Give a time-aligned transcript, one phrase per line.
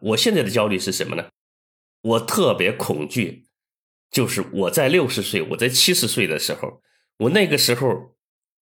[0.00, 1.28] 我现在的焦虑是什么呢？
[2.02, 3.46] 我特别恐惧，
[4.10, 6.82] 就是我在六十岁，我在七十岁的时候，
[7.18, 8.14] 我那个时候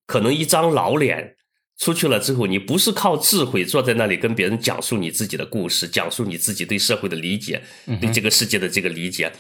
[0.07, 1.37] 可能一张老脸
[1.77, 7.63] 出去了之后，你不是靠智慧坐在那里跟别人讲述你自己的故事，讲述你自己对社会的理解，
[8.01, 9.33] 对这个世界的这个理解，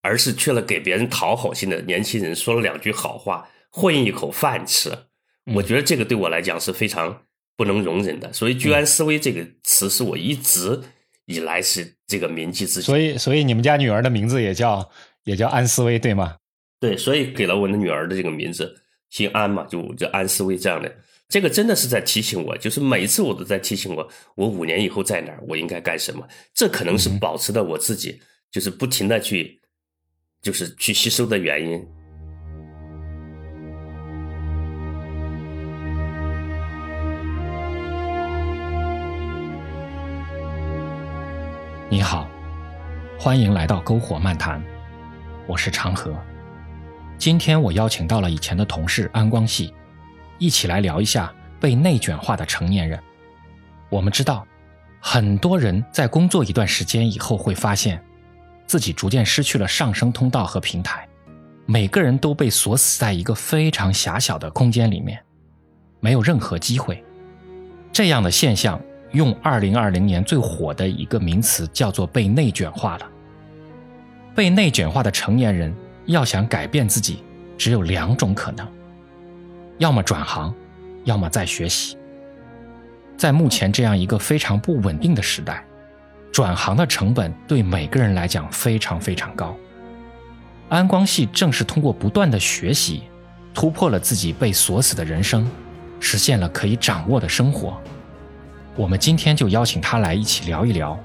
[0.00, 5.06] 而是去了给别人讨好性的年轻人说了两句好话，混一口饭吃。
[5.56, 7.24] 我觉得这个对我来讲是非常
[7.56, 8.32] 不能容忍的。
[8.32, 10.80] 所以“居安思危”这个词是我一直。
[11.30, 14.90] 以来是这个铭记自己，所以所以你们家女儿的名字也叫
[15.22, 16.36] 也叫安思薇，对吗？
[16.80, 18.74] 对，所以给了我的女儿的这个名字
[19.10, 20.92] 姓安嘛，就叫安思薇这样的。
[21.28, 26.26] 这个真的是在提醒我，就是每一次我都在提醒我，我五年以后在哪儿，我应该干什么。
[26.52, 29.60] 这可能是保持的我自己，就是不停的去，
[30.42, 31.86] 就是去吸收的原因。
[41.92, 42.28] 你好，
[43.18, 44.62] 欢迎来到篝火漫谈，
[45.44, 46.16] 我是长河。
[47.18, 49.74] 今天我邀请到了以前的同事安光系，
[50.38, 52.96] 一起来聊一下被内卷化的成年人。
[53.88, 54.46] 我们知道，
[55.00, 58.00] 很多人在工作一段时间以后，会发现
[58.68, 61.08] 自己逐渐失去了上升通道和平台，
[61.66, 65.20] 每个人都被锁死在一个非常狭小的空间里面，
[65.98, 67.04] 没有任何机会。
[67.92, 68.80] 这样的现象。
[69.12, 73.06] 用二零二零年最火的一个名词叫做“被内卷化了”。
[74.34, 75.74] 被内卷化的成年人
[76.06, 77.22] 要想改变自己，
[77.58, 78.66] 只有两种可能：
[79.78, 80.54] 要么转行，
[81.04, 81.96] 要么再学习。
[83.16, 85.64] 在目前这样一个非常不稳定的时代，
[86.32, 89.54] 转行的成本对每个人来讲非常非常高。
[90.68, 93.02] 安光系正是通过不断的学习，
[93.52, 95.50] 突破了自己被锁死的人生，
[95.98, 97.76] 实现了可以掌握的生活。
[98.76, 100.98] 我们今天就邀请他来一起聊一聊，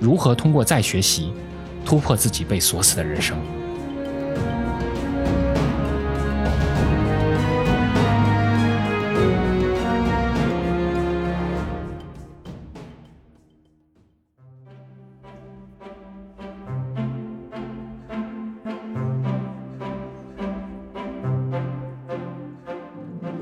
[0.00, 1.32] 如何通过再学习
[1.84, 3.36] 突破自己被锁死的人生。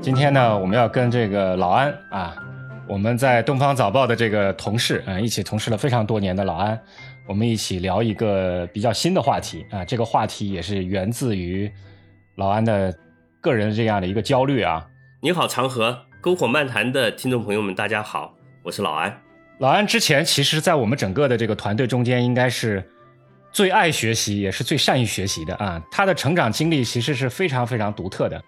[0.01, 2.35] 今天呢，我们要跟这个老安啊。
[2.89, 6.81] 我们在东方早报的这个同事啊，一起同事了非常多年的老安，
[7.27, 9.85] 我们一起聊一个比较新的话题啊。
[9.85, 11.71] 这个话题也是源自于
[12.37, 12.91] 老安的
[13.41, 14.83] 个人这样的一个焦虑啊。
[15.21, 18.33] 你好，长河篝火漫谈的听众朋友们，大家好，
[18.63, 19.21] 我是老安。
[19.59, 22.83] 老安之前其实，在我们整个的这个团队中间，应该是
[23.51, 25.79] 最爱学习，也是最善于学习的啊。
[25.91, 28.43] 他的成长经历其实是非常非常独特的。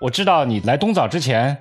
[0.00, 1.60] 我知道你来东早之前。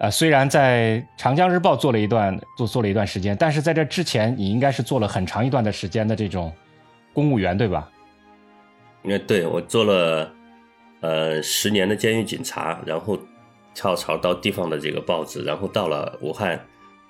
[0.00, 6.50] 呃，虽然在《长江日报》做了一段做做了一段时间，但是在这之前，你应该是做了很长一段的时间的这种
[7.12, 7.86] 公务员，对吧？
[9.02, 10.32] 因为对我做了
[11.00, 13.18] 呃十年的监狱警察，然后
[13.74, 16.58] 跳槽到地方的这个报纸，然后到了武汉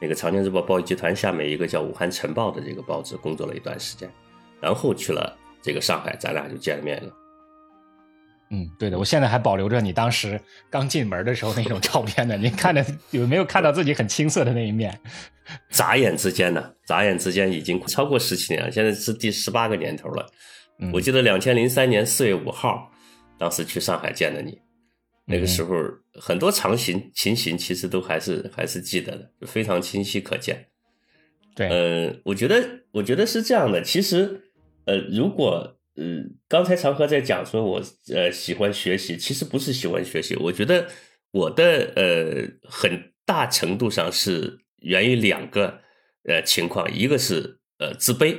[0.00, 4.10] 那个《长江日报》报业集团下面一个叫《武汉晨报》的这个报纸工作了一段时间，
[4.60, 7.12] 然后去了这个上海，咱俩就见了面了。
[8.52, 12.36] 嗯，对的，我现在还保留着你当时刚进门的时候那种照片呢。
[12.36, 14.98] 您看着有没有看到自己很青涩的那一面？
[15.70, 20.26] 眨眼之间呢，眨眼之间已经超过十七年了，现在是第十八个年头了。
[20.92, 22.90] 我记得两千零三年四月五号，
[23.38, 24.58] 当时去上海见的你，
[25.26, 25.76] 那个时候
[26.20, 30.66] 很多场景情形其实都还是还是记得的，非常清晰可见。
[31.54, 34.50] 对，呃，我觉得我觉得是这样的，其实
[34.86, 35.76] 呃，如果。
[36.02, 37.82] 嗯，刚才长河在讲说，我
[38.14, 40.34] 呃喜欢学习，其实不是喜欢学习。
[40.36, 40.88] 我觉得
[41.30, 45.78] 我的呃很大程度上是源于两个
[46.24, 48.34] 呃情况，一个是呃自卑。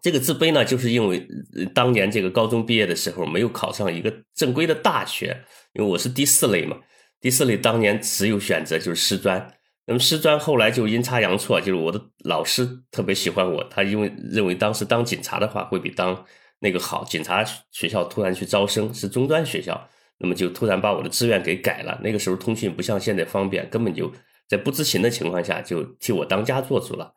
[0.00, 1.28] 这个自卑呢，就是因为
[1.74, 6.78] 当年这个高中毕业的时候没有考上一个正规的大学，因为我是第四类嘛，
[7.20, 9.52] 第四类当年只有选择就是师专。
[9.88, 16.24] 那么师专后来就阴差阳错，就是我的老师特别喜欢我，他因为认为当时当警察的话会比当
[16.60, 19.88] 那个好，警察学校突然去招生是中专学校，
[20.18, 22.00] 那么就突然把我的志愿给改了。
[22.02, 24.12] 那个时候通讯不像现在方便，根本就
[24.48, 27.14] 在不知情的情况下就替我当家做主了。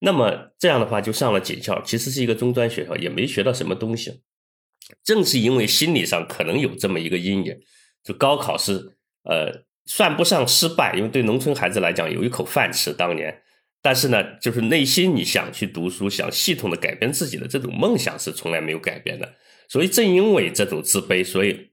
[0.00, 4.22] 那么这样的话就上了警校，其实是一个中专学校，也没学到什么东西。
[5.04, 7.60] 正是因为心理上可能有这么一个阴影，
[8.02, 13.42] 就高考是呃算不上失败，因为对农村孩子来讲有一口饭吃当年。
[13.80, 19.34] 但是呢，就是内心你想去读书，想系统的改变自己的这种梦想是从来没有改变的。
[19.68, 21.70] 所以正因为这种自卑，所以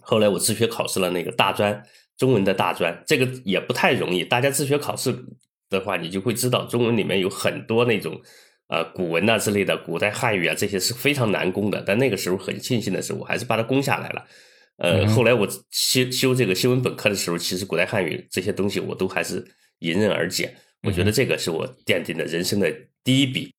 [0.00, 1.82] 后来我自学考试了那个大专
[2.16, 4.24] 中文的大专，这个也不太容易。
[4.24, 5.14] 大家自学考试
[5.68, 8.20] 的话，你就会知道中文里面有很多那种
[8.68, 11.82] 呃古文呐之类的，古代汉语啊这些是非常难攻的。
[11.84, 14.24] 但那个时候很庆幸的是，我还是把它攻下来了。
[14.78, 19.44] 呃，后来我修修这个新闻本科的时候，其实古代汉语这些东西我都还是
[19.80, 20.56] 迎刃而解。
[20.84, 22.72] 我觉得这个是我奠定的人生的
[23.02, 23.52] 第一笔。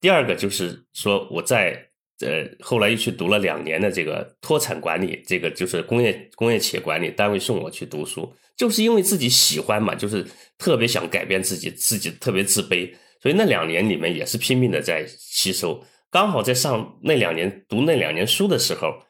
[0.00, 1.90] 第二个就是说，我在
[2.20, 10.26] 呃后来又去读了两年的这个脱产管理，这个就是工业工业企业管理单位送我去读书，就是因为自己喜欢嘛，就是
[10.58, 15.84] 特别想改变自己，自己特别自卑，所以那两年里面也是拼命的在吸收。
[16.10, 19.02] 刚好在上那两年读那两年书的时候。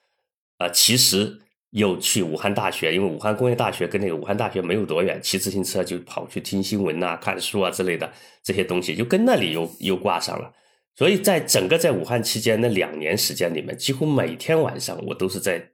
[0.56, 1.40] 啊，其实
[1.74, 8.08] 又去武汉大学，因为武汉工业大学跟那个武汉大学没有多远，骑自行车就跑去听新闻呐、看书啊之类的
[8.44, 10.52] 这些东西，就跟那里又又挂上了。
[10.94, 15.68] 所以在整个在武汉期间那两年时间里面，几乎每天晚上我都是在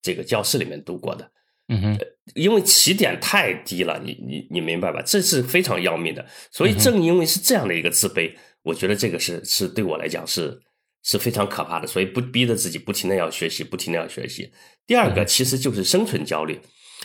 [0.00, 1.30] 这个教室里面度过的。
[1.68, 1.98] 嗯哼，
[2.34, 5.02] 因为起点太低了，你你你明白吧？
[5.04, 6.24] 这是非常要命的。
[6.50, 8.32] 所以正因为是这样的一个自卑，
[8.62, 10.58] 我觉得这个是是对我来讲是。
[11.02, 14.52] 是非常可怕的，所以不逼着自己不停的要学习，不停的要学习。
[14.86, 16.60] 第二个其实就是生存焦虑。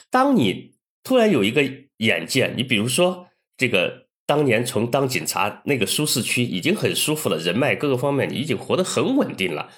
[0.09, 1.63] 当你突然有一个
[1.97, 9.69] 眼界，你比如说这个当年从当警察那个舒适区已经很舒服了，人脉各个方面你已经活得很稳定了。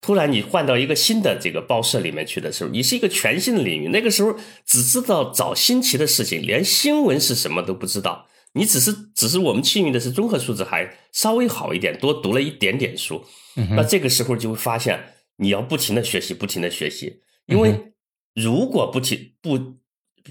[0.00, 3.88] 突然你换到一个新的这个报社里面去的时候，你是一个全新的领域。
[3.88, 4.36] 那个时候
[4.66, 8.26] 只知道找新奇的事情，连新闻是什么都不知道。
[8.52, 13.24] 你只是只是我们幸运的是综合素质还稍微好一点，多读了一点点书。
[13.54, 14.98] 那这个时候就会发现，
[15.36, 17.92] 你要不停的学习，不停的学习，因为
[18.34, 19.76] 如果不停不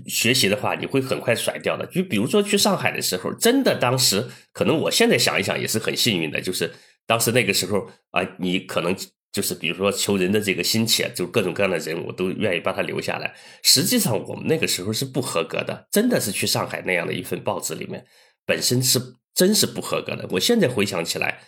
[0.08, 1.86] 学习的话，你会很快甩掉的。
[1.86, 6.74] 就比如说去上海的时候，真的当时可能我现在想一想也是很幸运的，就是
[7.06, 8.96] 当时那个时候啊，你可能
[9.32, 13.34] 就是比如说求人的这个心切，就各种各样的人我都愿意把他留下来。
[13.64, 18.06] 实际上我们那个时候是不合格的，真的是去上海那样的一份报纸里面，
[18.46, 19.00] 本身是
[19.34, 20.28] 真是不合格的。
[20.32, 21.40] 我现在回想起来。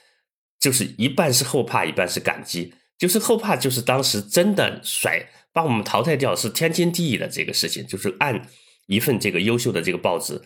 [0.65, 2.73] 就是一半是后怕，一半是感激。
[2.97, 5.23] 就是后怕，就是当时真的甩
[5.53, 7.85] 把我们淘汰掉是天经地义的这个事情。
[7.85, 8.49] 就是按
[8.87, 10.41] 一份这个优秀的这个报纸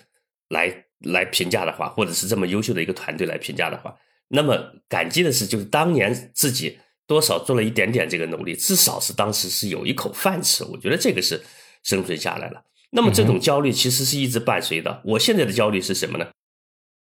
[0.50, 3.96] 来来评价的话，或者是这么优秀的一个团队来评价的话，
[4.28, 6.78] 那么感激的是，就是当年自己
[7.08, 10.66] 多少做了一点点这个努力，至少是当时是有一口饭吃。
[10.66, 11.42] 我觉得这个是
[11.84, 12.66] 生存下来了。
[12.92, 15.02] 那么这种焦虑其实是一直伴随的。
[15.06, 16.28] 我现在的焦虑是什么呢？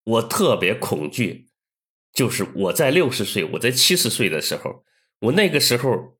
[0.06, 1.49] 我特别恐惧。
[2.14, 4.84] 就是我在六十岁，我在七十岁的时候，
[5.22, 6.18] 我那个时候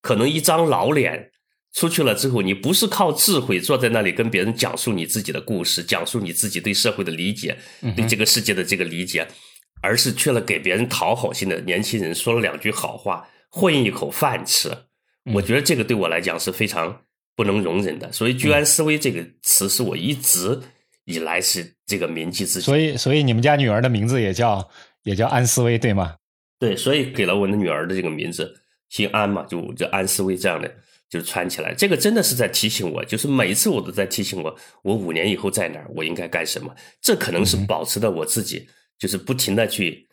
[0.00, 1.30] 可能一张老脸
[1.72, 7.56] 出去了之后，你不是靠智慧坐在那里跟别人讲述你自己的故事，讲述你自己对社会的理解，
[7.96, 9.26] 对这个世界的这个理解，
[9.82, 14.70] 而是去了给别人讨好心的年轻人说了两句好话，混一口饭吃。
[15.34, 17.02] 我觉得这个对我来讲是非常
[17.34, 18.12] 不能容忍的。
[18.12, 20.60] 所以“居安思危”这个词是我一直
[21.04, 22.66] 以来是这个铭记自己。
[22.66, 24.70] 所以，所以你们家女儿的名字也叫。
[25.04, 26.16] 也叫安思威，对吗？
[26.58, 30.70] 对，所以给了我的女儿的这个名字，姓安嘛，就就安思威这样的，
[31.08, 31.72] 就穿起来。
[31.72, 36.74] 这个真的是在提醒我，就是每一次我都在提醒我，我五年以后在哪儿，我应该干什么。
[37.00, 38.68] 这可能是保持的我自己，
[38.98, 40.08] 就是不停的去，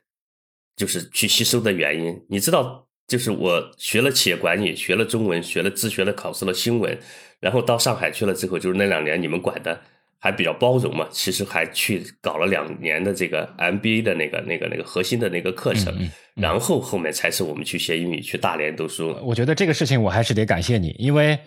[0.77, 2.25] 就是去吸收的原因。
[2.29, 6.97] 你知道，就是我学了企业管理，学了中文，学了自学了，考试了新闻，
[7.41, 9.81] 然后到上海去了之后，就是那两年你们管的。
[10.19, 15.95] 还比较包容嘛，其实还去搞了两年的这个 MBA 的那个、那个、那个核心的那个课程，
[16.35, 19.15] 然后后面才是我们去学英语、去大连读书。
[19.21, 21.37] 我觉得这个事情我还是得感谢你，因为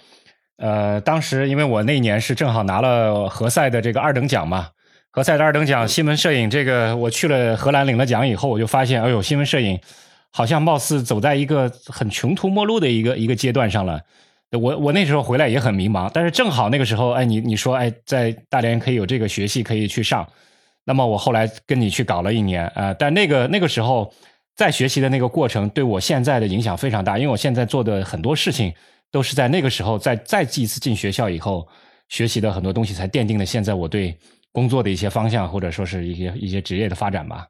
[0.58, 4.68] 呃，当时因为我那年是正好拿了何塞的这个二等奖嘛，
[5.10, 9.80] 何塞的二等奖新闻摄影这个，我去了荷兰领了奖以后，我就发现，哎呦，新闻摄影
[10.30, 14.02] 好像貌似走在一个很穷途末路的一个一个阶段上了。
[14.58, 20.28] 我我那时候回来也很迷茫，但是正好那个时候，哎，你你说，哎，在大连可以有这个学系可以去上，
[20.84, 24.12] 那么我后来跟你去搞了一年，呃，但那个那个时候
[24.56, 28.74] 在学习的那个过程对我现在的影响非常大，因为我现在做的很多事情
[29.12, 31.66] 都是在那个时候，在再一次进学校以后
[32.08, 34.18] 学习的很多东西，才奠定了现在我对
[34.50, 37.46] 工作的一些方向或者说是一些一些职业的发展吧。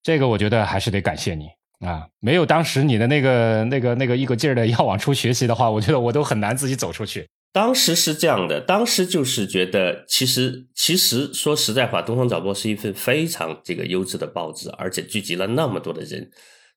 [0.00, 1.48] 这个我觉得还是得感谢你。
[1.80, 7.26] 啊，没有当时你的那个、那个、那个一个劲儿的要往出学习的话，我觉得我都很难自己走出去。
[7.52, 16.30] 当时是这样的，当时就是觉得，其实其实说实在话，《东方早报》是一份非常这个优质的报纸，而且聚集了那么多的人。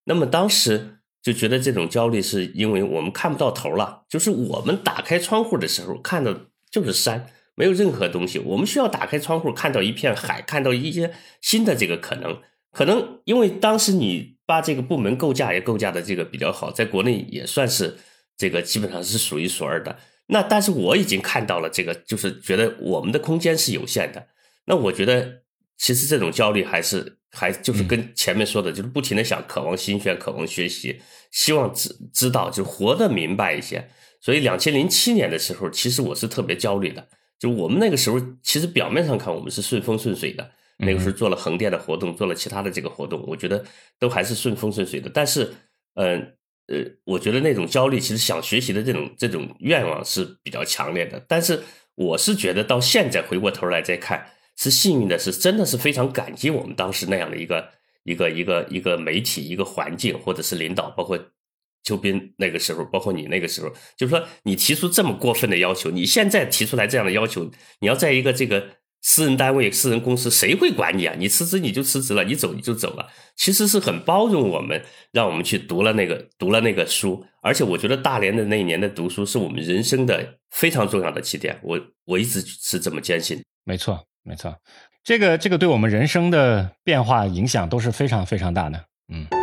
[0.04, 6.34] 那么当时就觉得这种焦虑是因为我们看不到头了，就是我们打开窗户的时候看到
[6.70, 7.26] 就是山，
[7.56, 8.40] 没有任何东西。
[8.40, 12.38] 我们需要打开窗户看到一片海，看到一些新的这个可能。
[12.74, 14.39] 可能因为当时你。
[14.50, 17.96] 把这个部门构架也构架的这个比较好，在国内也算是
[18.36, 19.96] 这个基本上是数一数二的。
[20.26, 24.26] 那但是我已经看到了这个，就是觉得我们的空间是有限的。
[24.66, 25.44] 那我觉得
[25.78, 33.88] 其实这种焦虑还是还就是跟前面说的，就是不停的想渴望新鲜，渴望学习，希望知知道就活得明白一些。
[34.20, 37.08] 所以两千零七年的时候，其实我是特别焦虑的。
[37.38, 40.50] 就我们那个时候，其实表面上看我们是顺风顺水的，
[40.80, 43.64] 那个时候做了横店的活动，做了其他的这个活动，我觉得
[44.00, 45.10] 都还是顺风顺水的。
[45.14, 45.54] 但是，
[45.96, 46.20] 嗯
[46.68, 51.24] 呃，我觉得那种焦虑，其实想学习的这种这种愿望是比较强烈的。
[51.28, 51.62] 但是，
[51.96, 57.70] 我是觉得到现在回过头来再看，是幸运的，是真的是非常感激我们当时那样的一个
[58.04, 61.20] 一个一个一个媒体、一个环境，或者是领导，包括。
[61.82, 68.68] 邱斌那个时候，包括你那个时候，就是说你提出这么过分的要求，你现在提出来这样的要求，你要在一个这个
[69.02, 71.16] 私人单位、私人公司，谁会管你啊？
[71.18, 73.08] 你辞职你就辞职了，你走你就走了。
[73.36, 77.26] 其实是很包容我们，让我们去读了那个读了那个书。
[77.42, 81.58] 而且我觉得大连的那一年的读书是我们人生的非常重要的起点。
[81.64, 83.42] 我我一直是这么坚信。
[83.64, 84.54] 没错，没错，
[85.04, 88.84] 这个这个对我们人生的变化影响都是非常非常大的。
[89.14, 89.39] 嗯。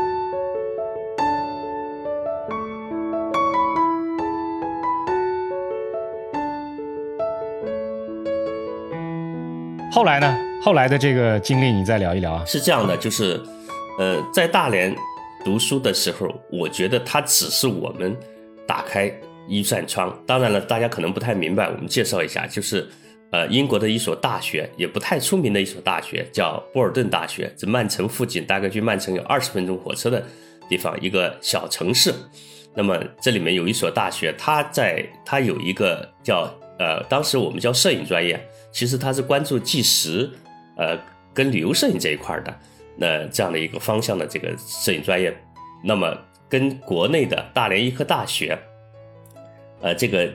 [9.97, 10.37] 后来呢？
[10.61, 12.45] 后来的这个经历，你再聊一聊啊。
[12.45, 13.41] 是这样的，就是，
[13.99, 14.95] 呃，在大连
[15.43, 18.15] 读书的时候，我觉得它只是我们
[18.67, 19.11] 打开
[19.49, 20.15] 一扇窗。
[20.27, 22.87] 当然了，大家可能不太明白，我们介绍一下，就是，
[23.31, 30.23] 呃，英国的一所大学，也不太出名的一所大学，叫波尔顿大学，在曼城附近，大概距曼城有二十分钟火车的
[30.69, 32.13] 地方，一个小城市。
[32.75, 36.43] 那么这里面有一所大学，它在它有一个叫，
[36.79, 38.39] 呃，当时我们叫摄影专业。
[38.77, 40.31] 其实他是关注纪实，
[40.77, 40.99] 呃，
[41.33, 42.55] 跟旅游摄影这一块的，
[42.95, 45.35] 那这样的一个方向的这个摄影专业，
[45.83, 46.15] 那么
[46.47, 48.59] 跟国内的大连医科大学，
[49.81, 50.31] 呃，这个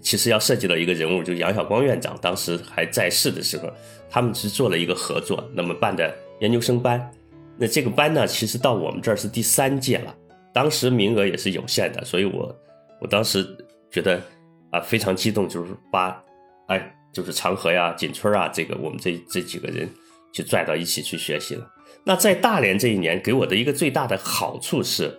[0.00, 3.68] 其实要涉及到一个人物，就是杨晓光院长，当时还在世的时候，
[4.08, 7.10] 他们是做了一个合作，那么办的研究生班，
[7.58, 10.14] 那这个班呢，其实到我们这儿是第三届了，
[10.54, 12.56] 当时名额也是有限的，所以我
[13.00, 13.44] 我当时
[13.90, 14.22] 觉得
[14.70, 16.22] 啊非常激动，就是把
[16.68, 16.96] 哎。
[17.12, 19.88] 就是长河呀、锦村啊，这个我们这这几个人
[20.32, 21.66] 去拽到一起去学习了。
[22.04, 25.18] 那在大连这一年给我的一个最大的好处是，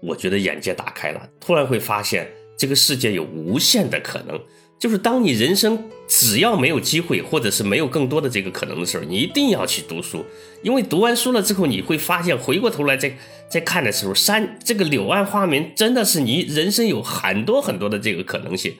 [0.00, 4.40] 我觉得眼界打开了，突然会发现这个世界有无限的可能。
[4.78, 10.24] 就是当你人生只要没有机会，或者是没有更多的这个可能的时候，你一定要去读书，
[10.62, 13.12] 因为读完书了之后，你会发现回过头来再
[13.48, 18.72] 再看的时候，山这个柳暗花明，真的是你人生有很多很多的这个可能性。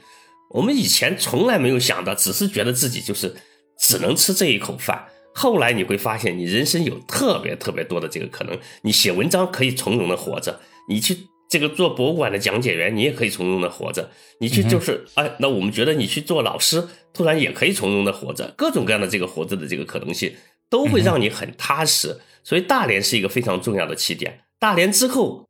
[0.51, 3.37] 我们以前从来没有想到，只是觉得自己就是
[3.79, 5.07] 只能吃这一口饭。
[5.35, 8.59] 后来你会发现，你人生有特别特别多的这个可能。
[8.83, 11.17] 你写文章可以从容的活着，你去
[11.49, 14.11] 这个做博物馆的讲解员，你也可以从容的活着。
[14.41, 18.53] 你去就是哎，那我们觉得你去做老师，突然也可以从容的活着。
[18.57, 20.35] 各种各样的这个活着的这个可能性，
[20.69, 22.19] 都会让你很踏实。
[22.43, 24.41] 所以大连是一个非常重要的起点。
[24.59, 25.47] 大连之后，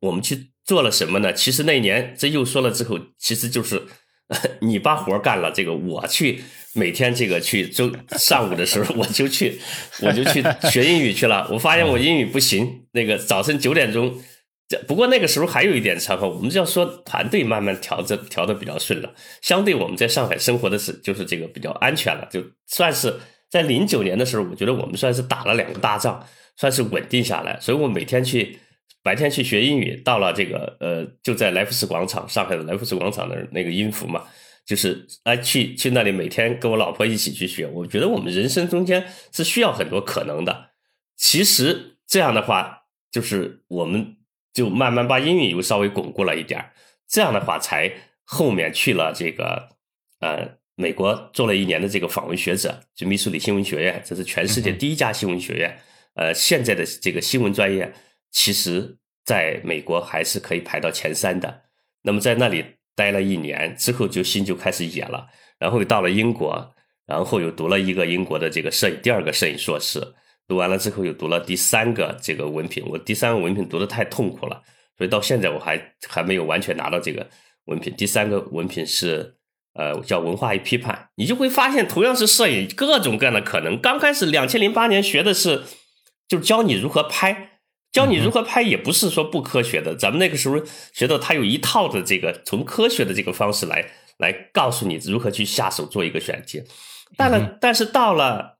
[0.00, 1.32] 我们去做了什么呢？
[1.34, 3.82] 其实那年这又说了之后，其实就是。
[4.60, 6.42] 你把活干了，这个我去
[6.74, 9.60] 每天这个去周上午的时候 我就去
[10.02, 11.48] 我就去学英语去了。
[11.52, 14.20] 我发现我英语不行，那个早晨九点钟，
[14.68, 19.14] 这不过那个时候还有一点差合，我们就要说团队慢慢调着调的比较顺了。
[19.42, 23.14] 相对我们在上海生活的是就是这个比较安全了，就算是
[23.48, 26.20] 在零九年的时候，我觉得我们算是打了两个大仗，
[26.56, 27.56] 算是稳定下来。
[27.60, 28.58] 所以我每天去。
[29.06, 34.24] 白天去学英语，到了这个呃，就在来福士广场，上海的来福士广场的那个音符嘛，
[34.64, 37.68] 就是哎去去那里，每天跟我老婆一起去学。
[37.68, 40.70] 我觉得我们人生中间是需要很多可能的。
[41.16, 42.82] 其实这样的话，
[43.12, 44.16] 就是我们
[44.52, 46.72] 就慢慢把英语又稍微巩固了一点
[47.08, 47.92] 这样的话才
[48.24, 49.68] 后面去了这个
[50.18, 55.78] 呃美国做了一年的这个访问学者，就密苏里新闻学院，这是全世界第一家新闻学院。
[56.14, 57.94] 呃，现在的这个新闻专业。
[58.38, 61.62] 其实，在美国还是可以排到前三的。
[62.02, 62.62] 那么在那里
[62.94, 65.26] 待了一年之后，就心就开始野了。
[65.58, 66.74] 然后又到了英国，
[67.06, 70.06] 然后又读了一个英国的这个摄影第二个摄影硕士。
[70.46, 72.86] 读完了之后，又读了第三个这个文凭。
[72.86, 74.62] 我第三个文凭读的太痛苦了，
[74.98, 77.26] 所以到现在我还还没有完全拿到这个
[77.64, 77.90] 文凭。
[77.96, 79.36] 第三个文凭是
[79.72, 81.08] 呃叫文化与批判。
[81.14, 83.80] 你就会发现，同样是摄影，各种各样的可能。
[83.80, 85.62] 刚开始两千零八年学的是，
[86.28, 87.55] 就教你如何拍。
[87.96, 90.62] 教你如何拍也不是说不科学的，咱们那个时候
[90.92, 96.62] 学到他有一套的这个从科学的这个方式来来告诉你如何去下手做一个选题。
[97.16, 98.58] 但了，但是到了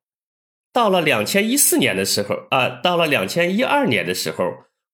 [0.72, 4.42] 到了两千一四年的时候啊，到了两千一二年的时候，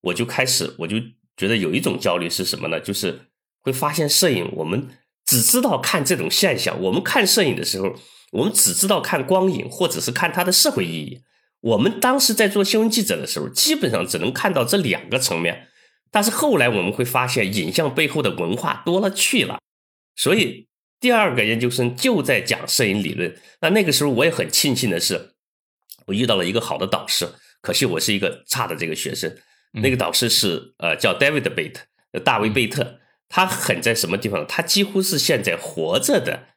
[0.01, 0.97] 我就开始我就
[1.37, 2.81] 觉得有一种焦虑是什么呢？
[2.81, 3.21] 就是
[3.61, 4.89] 会发现摄影我们
[5.25, 7.95] 只知道看这种现象，我们看摄影的时候
[8.33, 11.21] 我们只知道看光影，或者是看它的社会意义。
[11.62, 15.69] 我们当时在做新闻记者的时候，基本上只能看到这两个层面。
[16.11, 19.59] 但是后来我们会发现，影像背后的文化多了去了。
[20.14, 20.69] 所以
[21.00, 23.35] 第二个研究生就在讲摄影理论。
[23.61, 25.35] 那那个时候我也很庆幸的是，
[26.07, 27.28] 我遇到了一个好的导师。
[27.62, 29.35] 可惜我是一个差的这个学生。
[29.81, 31.85] 那个导师是呃叫 David 贝特，
[32.25, 32.99] 大卫贝特。
[33.28, 34.47] 他狠在什么地方？
[34.47, 36.49] 他几乎是现在活着的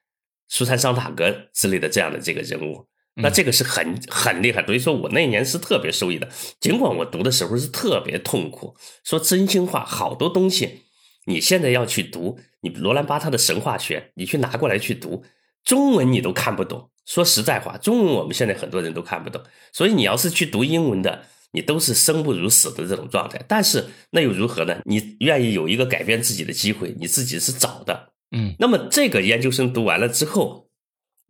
[0.50, 2.88] 苏珊桑塔格之类的这样的这个人物。
[3.16, 6.28] 那这个是很很厉害，所以说我那年是特别受益的。
[6.60, 10.82] 尽管我读的时候是特别痛苦，说真心话，好多东西
[11.26, 15.24] 你现在要去读，你罗兰巴特的神话学，你去拿过来去读，
[15.64, 16.90] 中文你都看不懂。
[17.06, 19.42] 说实在话，中文我们现在很多人都看不懂，
[19.72, 23.40] 所以你要是去读英文的，你都是生不如死的这种状态。
[23.48, 24.82] 但是那又如何呢？
[24.86, 28.56] 你愿意有一个改变自己的机会，你自己是找的，嗯。
[28.60, 30.65] 那么这个研究生读完了之后，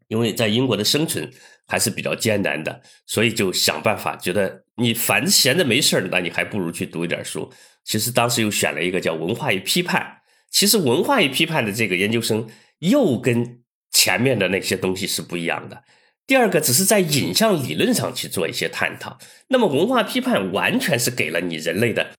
[0.08, 1.32] 因为在英国的生存。
[1.68, 7.52] 还是比较艰难的，所以就想办法，觉得你反正闲着没事儿，那你还不如去读一点书。
[7.84, 10.22] 其实当时又选了一个叫文化与批判。
[10.52, 12.48] 其实文化与批判的这个研究生
[12.78, 15.84] 又跟前面的那些东西是不一样的。
[16.28, 22.12] 第二个只是在影像理论上去做一些探讨，那么文化批判完全是给了你人类的，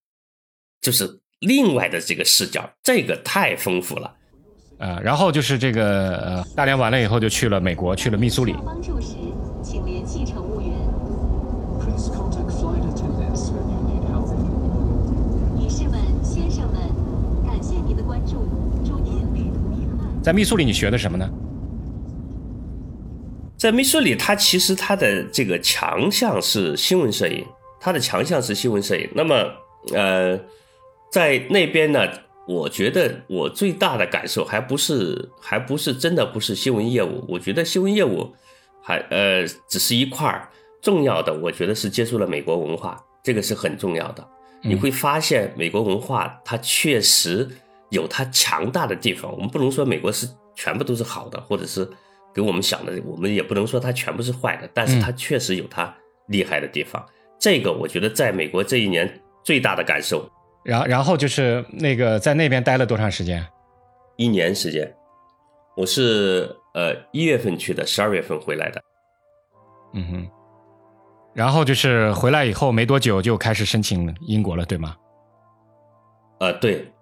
[0.80, 4.16] 就是另外的这个视角，这个太丰富了。
[4.78, 8.54] 呃，然后就是这个呃，大连完了以后就去了美国，去了密苏里。
[8.64, 9.16] 帮助时，
[9.62, 10.72] 请联系乘务员
[20.22, 21.30] 在密苏里，你学的什么呢？
[23.56, 27.46] 在密苏里，它其实它的这个强项是新闻摄影，
[27.80, 29.08] 它的强项是新闻摄影。
[29.14, 29.34] 那么，
[29.94, 30.36] 呃，
[31.12, 32.00] 在那边呢，
[32.46, 37.24] 我觉得我最大的感受还不是，还不是真的不是新闻业务。
[37.28, 38.34] 我觉得新闻业务
[38.82, 40.48] 还呃只是一块儿，
[40.80, 44.26] 重要的我觉得是接触了美国文化，这个是很重要的。
[44.62, 47.48] 你会发现美国文化它确实。
[47.90, 51.88] 有它强大的地方，我们不能说美国是全部都是好的，或者是
[52.34, 55.94] 给我们想的，我们也不能说它全部是坏的，但是它确实有它
[56.26, 57.00] 厉害的地方。
[57.38, 59.08] 这个我觉得在美国这一年
[59.44, 60.28] 最大的感受。
[60.66, 63.46] 然然后就是那个在那边待了多长时间？
[64.16, 64.92] 一年时间。
[65.76, 68.82] 我是呃一月份去的，十二月份回来的。
[69.94, 70.28] 嗯哼。
[71.34, 74.96] 然后就是回来以后没多久就开始申请英国了，对吗？
[76.40, 76.92] 呃，对。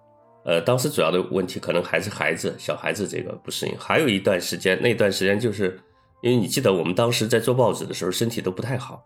[0.43, 3.75] 呃，当时主要的问题可能还是孩子，小孩子这个不适应。
[3.79, 5.79] 还有一段时间，那段时间就是
[6.21, 9.03] 因为你记得我们当时在做报纸的时候，身体都不太好，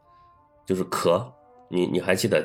[0.66, 1.26] 就是咳。
[1.70, 2.44] 你你还记得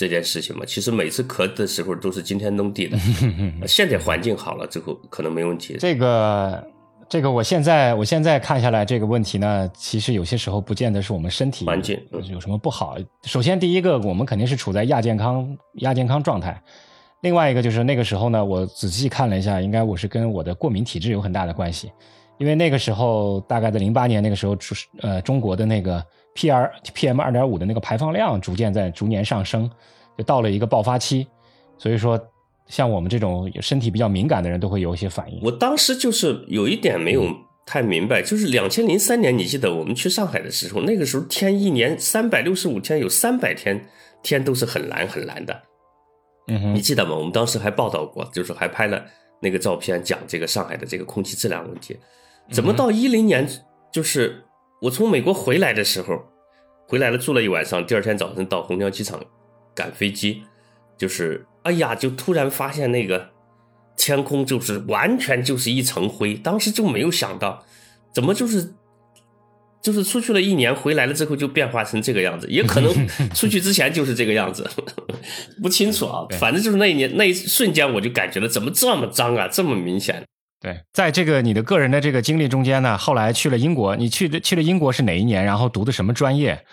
[0.00, 0.64] 这件事情嘛？
[0.64, 2.96] 其实每次咳的时候都是惊天动地的。
[3.68, 5.76] 现在环境好了之后，可能没问题。
[5.78, 6.66] 这个
[7.06, 12.00] 这个，我现在我现在看下来这个问题呢，其实有些时候不见得是我们身体环境
[12.32, 12.96] 有什么不好。
[13.24, 16.58] 首先第一个，我们肯定是处在亚健康亚健康状态。
[17.20, 21.92] 另外一个就是那个时候呢，我仔细看了一下，应该我是跟我的过敏体质有很大的关系，
[22.38, 24.56] 因为那个时候大概在零八年那个时候，
[25.02, 26.02] 呃，中国的那个
[26.34, 29.70] P R P M 二点五的那个排放量逐渐在逐年上升，
[30.16, 31.26] 就到了一个爆发期，
[31.76, 32.20] 所以说
[32.66, 35.40] 像我们这种身体比较敏感的人都会有一些反应。
[35.42, 37.26] 我当时就是有一点没有
[37.66, 43.86] 太明白，就是两千零三年，你记得我们去上海的时候，那个时候天一年三百六十五天有三百天
[44.22, 45.62] 天都是很蓝很蓝的。
[46.48, 47.14] 嗯你记得吗？
[47.14, 49.04] 我们当时还报道过，就是还拍了
[49.40, 51.96] 那个照片，讲这个上海的这个空气质量问题。
[52.50, 53.48] 怎么到一零年，
[53.92, 54.42] 就是
[54.80, 56.24] 我从美国回来的时候，
[56.86, 59.20] 回来了住了一晚上，第二天早晨到虹桥机场
[59.74, 60.42] 赶飞机，
[60.96, 63.30] 就是哎呀，就突然发现那个
[63.96, 67.64] 天空就是完全就是一层灰，当时就没有想到，
[68.12, 68.74] 怎么就是。
[69.82, 74.68] 就是出去了一年，回来了之后就变化成这个样子，也可能 出去之前就是这个样子，
[75.62, 76.26] 不清楚啊。
[76.38, 80.22] 反正就是那一年那一瞬间，我就感觉了，怎么这么脏啊，这么明显。
[80.60, 85.42] 对，在这个你的个人的这个经历中间呢，后来去了英国，你去的去了英国是哪一年？
[85.42, 86.66] 然后读的什么专业？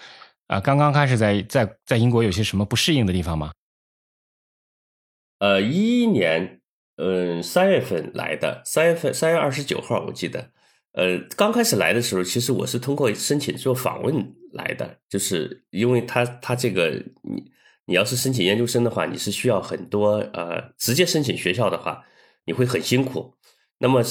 [0.47, 3.51] 啊，刚刚开始在在在英国有些什么不适应的地方吗？
[5.39, 6.59] 呃，一一年，
[6.97, 10.51] 嗯，三月份来的，三月份三月二十九号，我记得。
[10.93, 16.89] 呃，刚开始来的时候，其实我是通过申请做访问来的，就是因为他他这个
[17.21, 17.51] 你
[17.85, 22.03] 你要是申请研究生的话，你是需要很多呃，直接申请学校的话，
[22.45, 23.36] 你会很辛苦。
[23.79, 24.03] 那么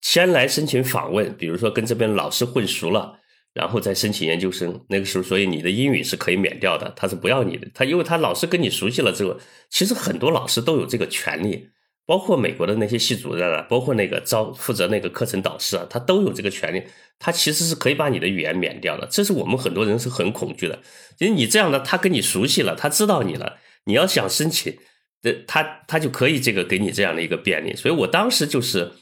[0.00, 3.18] 先来申请访问，比如说跟这边老师混熟了，
[3.54, 4.84] 然后再申请研究生。
[4.88, 7.68] 那个时候，所以你的英语是可以免掉的，他是不要你的。
[7.72, 9.38] 他因为他老师跟你熟悉了之后，
[9.70, 11.68] 其实很多老师都有这个权利，
[12.04, 16.82] 包括美国的那些系主任啊，包括那个招负责那个课程导师啊，他都有这个权利，
[17.18, 19.06] 他其实是可以把你的语言免掉的。
[19.10, 20.80] 这是我们很多人是很恐惧的，
[21.18, 24.76] 因为你这样的，他跟你熟悉了，他知道你了，你要想申请，
[25.22, 27.74] 这他他就可以这个给你这样的一个便利。
[27.74, 28.92] 所以我当时就是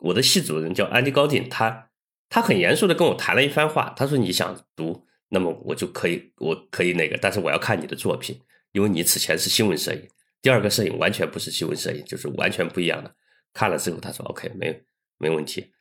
[0.00, 1.90] 我的系主任叫安迪高定，他
[2.28, 8.38] 他很严肃的跟我谈了一番话，他说你想读，那么我就可以，我可以那个，但是我要看你的作品，
[8.72, 10.08] 因为你此前是新闻摄影。
[10.42, 13.14] 第二个摄影完全不是新闻摄影，就是完全不一样的。
[13.52, 14.82] 看了之后，他说：“OK，没
[15.18, 15.72] 没问题。”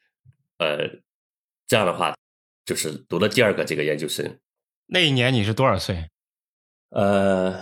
[0.58, 0.90] 呃，
[1.68, 2.16] 这样的话，
[2.66, 4.40] 就是读了第二个这个研究生。
[4.88, 6.10] 那一年你是多少岁？
[6.90, 7.62] 呃，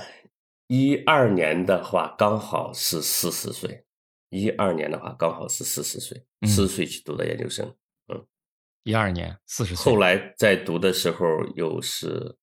[0.68, 3.86] 一二年的话刚好是四十岁。
[4.30, 7.76] 一二年的话刚好是四十岁，四十岁去读的研究生。
[8.08, 8.26] 嗯，
[8.84, 9.92] 一二年四十岁。
[9.92, 11.26] 后来在读的时候
[11.56, 12.38] 又是，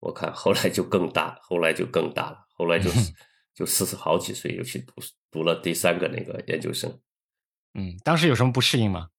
[0.00, 3.12] 我看后来就更大，后来就更大了，后来就是。
[3.54, 4.94] 就四十好几岁又去读
[5.30, 6.90] 读了第三个那个研究生，
[7.74, 9.10] 嗯，当时有什么不适应吗？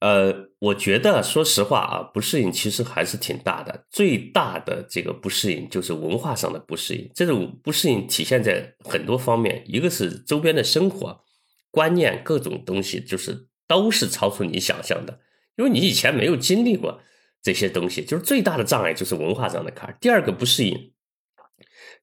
[0.00, 3.86] 呃，我觉得说实话啊，不适应其实还是挺大的。
[3.90, 7.10] 最大的这个不适应就是文化上的不适应。
[7.14, 11.24] 这种不适应体现在很多方面，一个是周边的生活
[11.70, 15.20] 观念，各种东西就是都是超出你想象的，
[15.56, 17.00] 因为你以前没有经历过
[17.42, 19.96] 这些东西，就是最大的障碍就是文化上的坎。
[20.00, 20.92] 第二个不适应。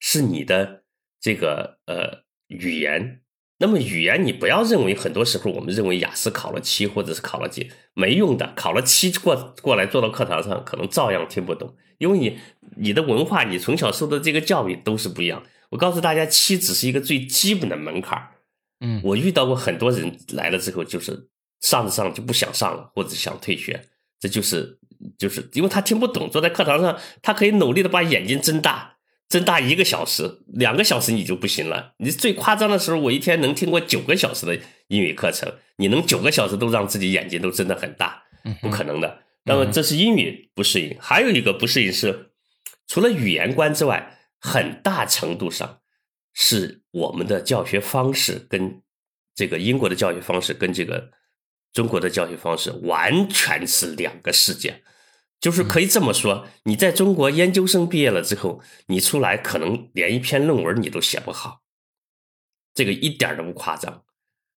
[0.01, 0.83] 是你的
[1.21, 3.21] 这个呃语言，
[3.65, 12.37] 那么语言你不要认为很多时候我们认为雅思考了七或者是考了几没用的，考了七过过来坐到课堂上可能照样听不懂，因为你
[12.77, 15.41] 你的文化你从小受的这个教育都是不一样。
[15.71, 18.21] 我告诉大家，七只是一个最基本的门槛
[18.81, 21.27] 嗯，我遇到过很多人来了之后就是
[21.61, 23.81] 上着上就不想上了或者想退学，
[24.19, 24.77] 这就是
[25.17, 28.94] 就是因为他听不懂，坐在课堂上他可以努力的把眼睛睁大。
[29.27, 31.93] 增大一个小时、两个小时你就不行了。
[31.97, 35.51] 你最夸张的时候，我一天能听过九个小时的英语课程。
[35.77, 38.23] 你能九个小时都让自己眼睛都睁得很大，
[38.61, 39.23] 不可能的。
[39.43, 42.31] 那么这是英语不适应，还有一个不适应是，
[42.87, 45.81] 除了语言观之外，很大程度上
[46.33, 48.81] 是我们的教学方式跟
[49.35, 51.11] 这个英国的教学方式跟这个
[51.73, 54.81] 中国的教学方式完全是两个世界。
[55.45, 61.61] 就是可以这么说，你在中国研究生毕业了之后，你出来可能连一篇论文你都写不好，
[62.73, 64.01] 这个一点都不夸张。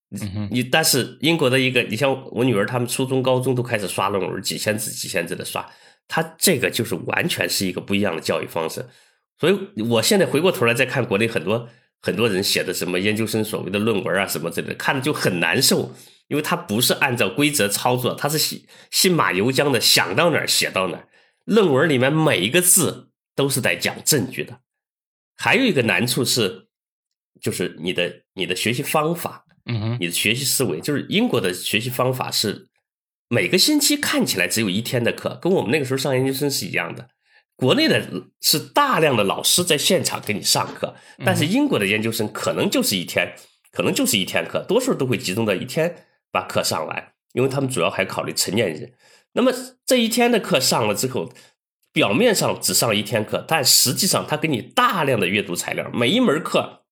[0.08, 5.70] 你你但是英国的一个，你像我女儿他们初中高中都开始刷论文，几千字几千字的刷，
[6.08, 8.82] 他这个就是完全是一个不一样的教育方式。
[9.38, 11.68] 所以我现在回过头来再看国内很多
[12.00, 15.92] 很多人写的什么研究生所谓的论文啊什么之类的，看着就很难受。
[16.28, 21.08] 因为他不是按照规则操作，他是信信马由缰的，想到哪儿写到哪儿。
[21.44, 24.60] 论文里面每一个字都是在讲证据的。
[25.36, 26.66] 还有一个难处是，
[27.40, 32.68] 就是你的你的学习方法，嗯哼，你的学习思维，就是英国的学习方法是
[33.28, 37.08] 每个星期看起来只有一天的课，跟我们那个时候上研究生是一样的。
[37.56, 43.34] 国内的是大量的老师在现场给你上课，但是英国的研究生可能就是一天，
[43.72, 46.04] 可能就是一天课，多数都会集中到一天。
[46.30, 48.92] 把课上完，因为他们主要还考虑成年人。
[49.32, 49.52] 那么
[49.84, 51.32] 这一天的课上了之后，
[51.92, 56.84] 表面上只上一天课，但实际上他给你大量的阅读材料，每一门课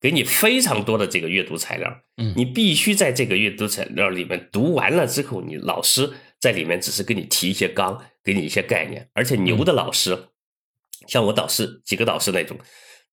[0.00, 2.02] 给你非常多的这个阅读材料。
[2.16, 9.08] 嗯，你必须在这个阅读材料里面读完了之后，你老师在里面只是给你提一些纲，给你一些概念。
[9.12, 10.28] 而且牛的老师，
[11.06, 12.56] 像我导师几个导师那种，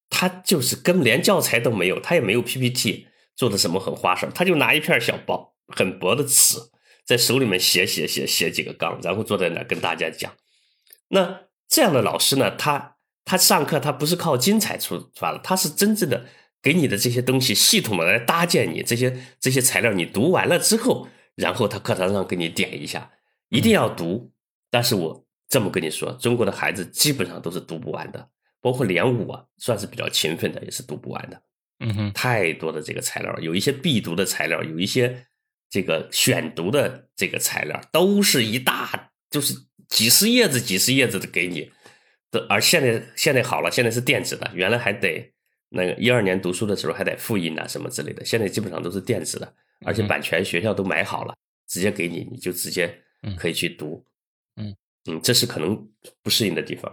[0.09, 3.07] 他就是根本连教材都没有，他也没有 PPT。
[3.35, 6.57] 做的什么很花哨，他就拿一片小薄、很薄的纸，
[7.03, 10.33] 在手里面写写写写几个纲，然后坐在那跟大家讲。
[11.09, 16.25] 那这样的老师呢，他他上课他不是靠精彩出发的，他是真正的
[16.61, 23.11] 给你的这些东西系统的来搭建你这些这些材料，你读完了之后，然后他课堂上给你点一下，
[23.49, 24.31] 一定要读。
[24.71, 28.29] 但是我这么跟你说，中国的孩子基本上都是读不完的，
[28.61, 31.41] 包括连我算是比较勤奋的，也是读不完的。
[31.79, 35.25] 嗯哼，太多的这个材料，有一些必读的材料，有一些
[35.69, 39.53] 这个选读的这个材料，都是一大就是
[39.89, 41.71] 几十页子、几十页子的给你。
[42.31, 45.33] 的而现在现在好了，现在是电子的，原来还得
[45.69, 49.53] 那个一二年读书的时候还得复印啊什么之类的，现在基本上都是电子的，
[49.85, 51.35] 而且版权学校都买好了，
[51.67, 52.93] 直接给你，你就直接
[53.37, 54.05] 可以去读。
[54.55, 54.75] 嗯
[55.07, 55.87] 嗯，这是可能
[56.23, 56.91] 不适应的地方。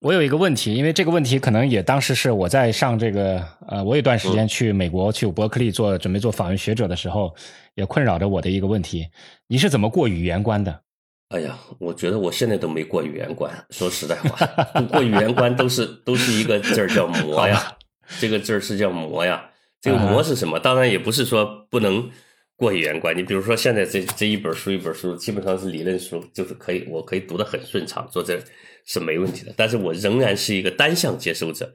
[0.00, 7.34] 我有一个问题，因为这个问题可能也当时是我在上这个呃，我有段时间去美国去伯克利做准备做访问学者的时候，
[7.74, 9.08] 也困扰着我的一个问题：
[9.46, 10.82] 你是怎么过语言关的？
[11.30, 13.50] 哎呀，我觉得我现在都没过语言关。
[13.70, 14.46] 说实在话，
[14.92, 17.76] 过语言关都是都是一个字儿叫 磨呀。
[18.20, 19.50] 这个字儿是叫磨呀。
[19.80, 20.60] 这个磨是什么？
[20.60, 22.10] 当然也不是说不能
[22.54, 23.16] 过语言关。
[23.16, 28.38] 你比如说现在这这一本书一本书，基本上是理论书，就是可以我可以读得很顺畅，做这
[28.86, 29.52] 是没问题的。
[29.54, 31.74] 但是我仍然是一个单向接收者。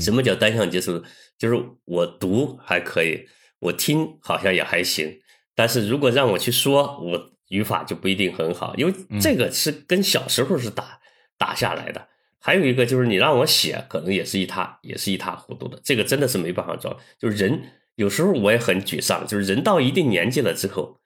[0.00, 1.02] 什么叫单向接收？
[1.36, 3.26] 就是我读还可以，
[3.58, 5.20] 我听好像也还行。
[5.56, 11.00] 但是如果让我去说，我语法就不一定很好，因为这个是跟小时候是打
[11.36, 12.08] 打下来的。
[12.38, 15.80] 还有一个就是你让我写，可能也是一塌，也是一塌糊涂的。
[15.82, 16.96] 这个真的是没办法装。
[17.18, 17.60] 就是人
[17.96, 21.00] 有时候我也很沮丧，就是人到一定年纪了之后，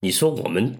[0.00, 0.78] 你说我们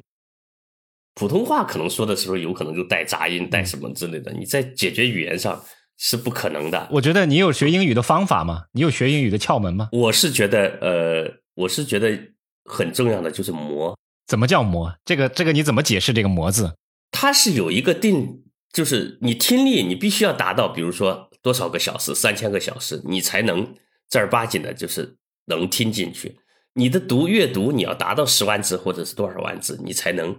[1.15, 4.33] 普通话可能说的时候，有可能就带杂音、带什么之类的。
[4.33, 5.63] 你在解决语言上
[5.97, 6.89] 是不可能的。
[6.91, 8.65] 我觉得你有学英语的方法吗？
[8.73, 9.89] 你有学英语的窍门吗？
[9.93, 12.19] 我是觉得，呃，我是觉得
[12.65, 13.97] 很重要的就是磨。
[14.27, 14.95] 怎么叫磨？
[15.05, 16.75] 这个这个你怎么解释这个磨字？
[17.11, 18.41] 它是有一个定。
[18.73, 23.73] 就是你听力，你必须要达到，比如说多少个小时，三千个小时，你才能
[24.11, 26.41] 正儿八经的，就是能听进去。
[26.73, 30.37] 你的读阅读，你要达到十万字或者是多少万字，你才能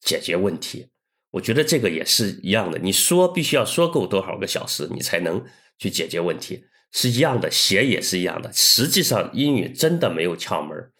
[0.00, 0.88] 解决问题。
[1.32, 2.78] 我觉得这个也是一样的。
[2.78, 5.44] 你说必须要说够多少个小时，你才能
[5.78, 7.50] 去解决问题，是一样的。
[7.50, 8.50] 写也是一样的。
[8.52, 10.90] 实际上，英语真的没有窍门，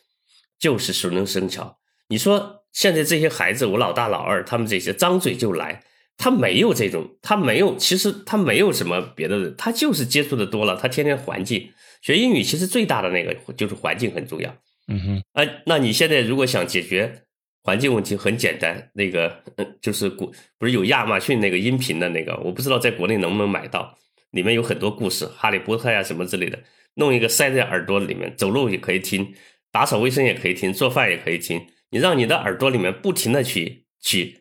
[0.58, 1.78] 就是熟能生巧。
[2.08, 5.82] 你说现在这些孩子，我老大老二，他们这些张嘴就来。
[6.22, 14.54] 他没有这种，他没有，其实他没有什么别的人，他就是接触的多了，他天天环境学英语，其实最大的那个就是环境很重要。
[14.88, 17.22] 嗯哼，哎，那你现在如果想解决
[17.62, 19.42] 环境问题，很简单，那个
[19.80, 23.96] 就是国不是有亚马逊那个音频的那个，我不知道在国内能不能买到，
[24.30, 26.58] 里面有很多故事，哈利波特呀什么之类的，
[26.94, 29.34] 弄一个塞在耳朵里面，走路也可以听，
[29.70, 34.38] 打扫卫生也可以听，做饭也可以听，你让你的耳朵里面不停的去去。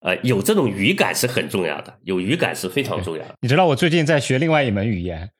[0.00, 3.36] 呃，有这种语感是很重要的，有语感是非常重要的。
[3.40, 5.30] 你知道我最近在学另外一门语言，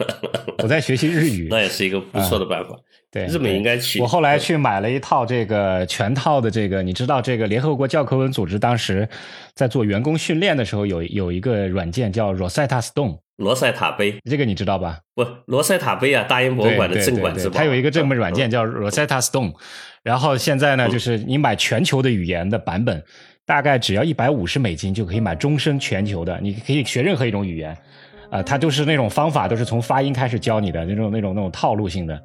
[0.62, 2.74] 我在学习日语，那也是一个不错的办法。
[3.16, 4.00] 对，日本应该去。
[4.00, 9.08] 我后来去买了一套这个全套的这个，你知道这个联合国教科文组织当时
[9.54, 14.98] 在做员工训练的时候，有有一个软件叫 Rosetta Stone，罗塞塔杯，这个你知道吧？
[15.14, 17.56] 不，罗塞塔杯啊，大英博物馆的镇馆之宝。
[17.56, 19.54] 它有一个这么软件叫 Rosetta Stone，
[20.02, 23.02] 然后现在呢，就是你买全球的语言的版本。
[23.46, 27.78] 大概只要一百五十美金就可以买终身全球的，你可以学任何一种语言，
[28.28, 32.20] 啊，它就是那种方法都是从发音开始教你的那种那种那种套路性的，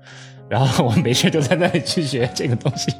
[0.52, 2.92] 然后我没事就在那里去学这个东西。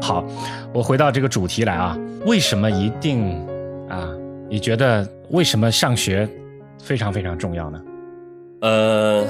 [0.00, 0.24] 好，
[0.72, 3.44] 我回到这个主题来啊，为什么一定
[3.88, 4.08] 啊？
[4.48, 6.28] 你觉得为什么上学
[6.80, 7.82] 非常非常重要呢？
[8.60, 9.26] 呃，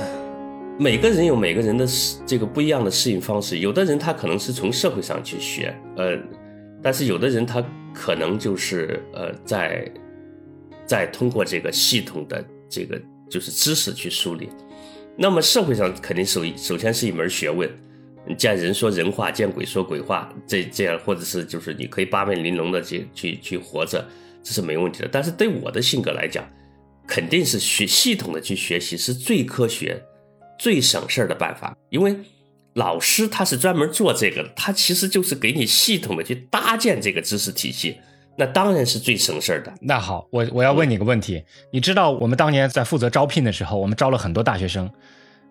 [0.77, 1.87] 每个人有每个人的
[2.27, 3.61] 这个不一样的适应方式。
[3.61, 6.19] 有的人他可能是从社会上去学，呃，
[6.83, 9.89] 但是有的人他可能就是呃，在
[10.85, 14.49] 在通过这个系统的这个就是知识去梳理。
[15.17, 17.71] 那么社会上肯定首首先是一门学问，
[18.37, 24.05] 见人说人话，见鬼说鬼话，这这样或者是就是你可以八面玲珑的去去去活着。
[24.43, 26.45] 这是没问题的，但是对我的性格来讲，
[27.07, 30.03] 肯定是学系统的去学习是最科学、
[30.59, 31.77] 最省事儿的办法。
[31.91, 32.17] 因为
[32.75, 37.99] 老师他是专门做这个的，他其实就是给你系统的去搭建这个知识体系，
[38.37, 39.73] 那当然是最省事儿的。
[39.81, 44.91] 那好，我我要问你个问题，你知道我们当年在负责招聘的时候，我们招了很多大学生，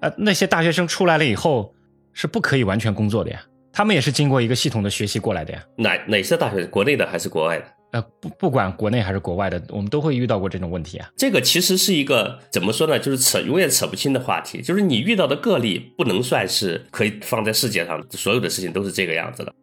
[0.01, 1.73] 呃，那些大学生出来了以后
[2.11, 5.63] 是不可以完全工作的呀，他们也是经过一个系统的学习过来的呀。
[5.77, 6.65] 哪哪些大学？
[6.65, 7.65] 国内的还是国外的？
[7.93, 11.07] 呃，不不管国内还是国外的，我们都会遇到过这种问题啊。
[11.15, 12.97] 这个其实是一个怎么说呢？
[12.97, 14.61] 就是扯永远扯不清的话题。
[14.63, 19.53] 就是你遇到的个例不能算是可以放在世界上所有的事情都是这个样子的。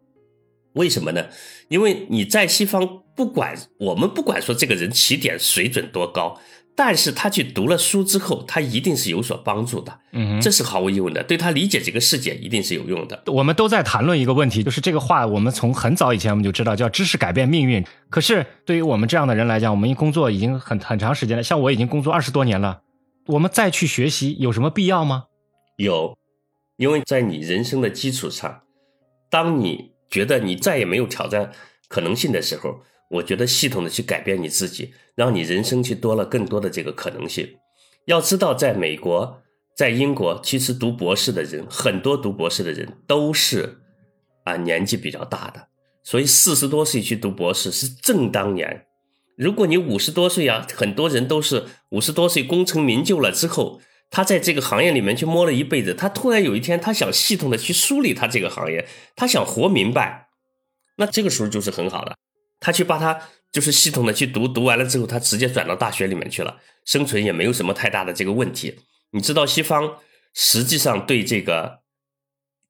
[0.73, 1.25] 为什么呢？
[1.67, 6.39] 因为你在西方，不管我们不管说这个人起点水准多高。
[6.83, 13.21] 但是他去读了书之后，他一定是有所帮助的，嗯，这是毫无疑问的，对他理解这个世界一定是有用的。
[13.27, 17.85] 我们都在谈论一个问题，就是这个话，我们从很早以前我们就知道，叫知识改变命运。
[18.09, 22.81] 可是对于我们这样的人来讲，我们工作已经很很长时间了，像我已经工作二十多年了，
[23.27, 25.25] 我们再去学习有什么必要吗？
[25.77, 26.17] 有，
[26.77, 28.61] 因为在你人生的基础上，
[29.29, 31.51] 当你觉得你再也没有挑战
[31.87, 32.81] 可能性的时候。
[33.11, 37.57] 我觉得系统的去改变你自己，让你人生去多了更多的这个可能性。
[38.05, 39.41] 要知道，在美国、
[39.75, 43.79] 在英国，其实读博士的人很多，读博士的人都是
[44.45, 45.67] 啊年纪比较大的，
[46.03, 48.85] 所以四十多岁去读博士是正当年。
[49.37, 60.29] 如果你五十多岁啊，很多人都是五十多岁功成名就了之后，他在这个行业里面去摸了一辈子，他突然有一天，他想系统的去梳理他这个行业，他想活明白，
[60.97, 62.15] 那这个时候就是很好的。
[62.61, 63.21] 他去把他
[63.51, 68.79] 就是系统的去读，读完了之后，他直接转到大学里面去了，生存也没有什么太大的这个问题。
[69.11, 69.97] 你知道，西方
[70.33, 71.81] 实际上对这个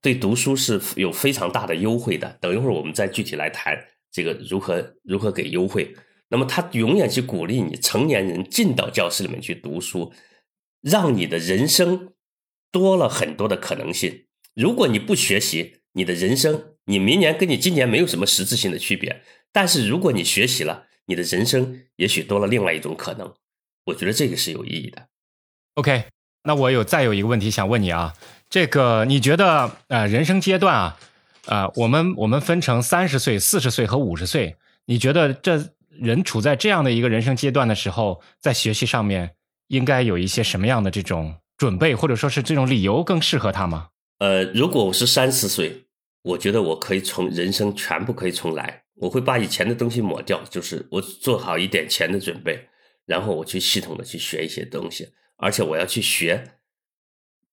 [0.01, 2.39] 对读书是有非常大的优惠的。
[2.41, 3.77] 等一会儿我们再具体来谈
[4.11, 5.95] 这个如何如何给优惠。
[6.29, 10.11] 那么他永远去鼓励你成年人进到教室里面去读书。
[10.81, 12.13] 让你的人生
[12.71, 14.25] 多了很多的可能性。
[14.55, 19.21] 如果你不学习，你的人生，你明年跟你今年没有什么实质性的区别。
[19.51, 23.33] 但是如果你学习了，你的人生也许多了另外一种可能。
[23.85, 25.07] 我觉得这个是有意义的。
[25.75, 26.05] OK，
[26.43, 28.13] 那我有再有一个问题想问你啊，
[28.49, 30.99] 这个你觉得呃人生阶段啊，
[31.45, 39.35] 呃我们我们分成三十岁、四十岁和五十岁，你觉得这人处在这样的一个人生阶段的时候，在学习上面？
[39.67, 43.87] 应该有一些什么样的这种准备，或者说是这种理由更适合他吗？
[44.17, 45.85] 呃，如果我是三十岁，
[46.23, 52.69] 我觉得我可以从人生全部可以重来，我会把以前的东西抹掉，就是我做好一点钱的准备，
[53.05, 56.59] 然后我去系统的去学一些东西，而且我要去学，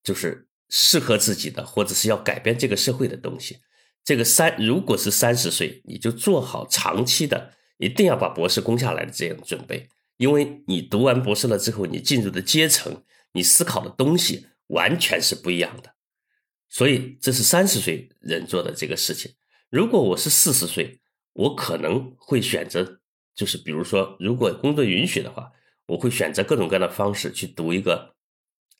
[0.02, 3.60] 就是适合自己的，或者是要改变这个社会的东西。
[4.04, 9.88] 这个三，如果是三十岁，你就做好长期的，一定要把博士攻下来的这样准备。
[10.18, 15.94] 因为你读完博士了之后，你进入的阶层，你思考的东西完全是不一样的，
[16.68, 19.32] 所以这是三十岁人做的这个事情。
[19.70, 21.00] 如果我是四十岁，
[21.38, 23.00] 我可能会选择，
[23.34, 25.50] 就是比如说，如果工作允许的话，
[25.86, 28.14] 我会选择各种各样的方式去读一个，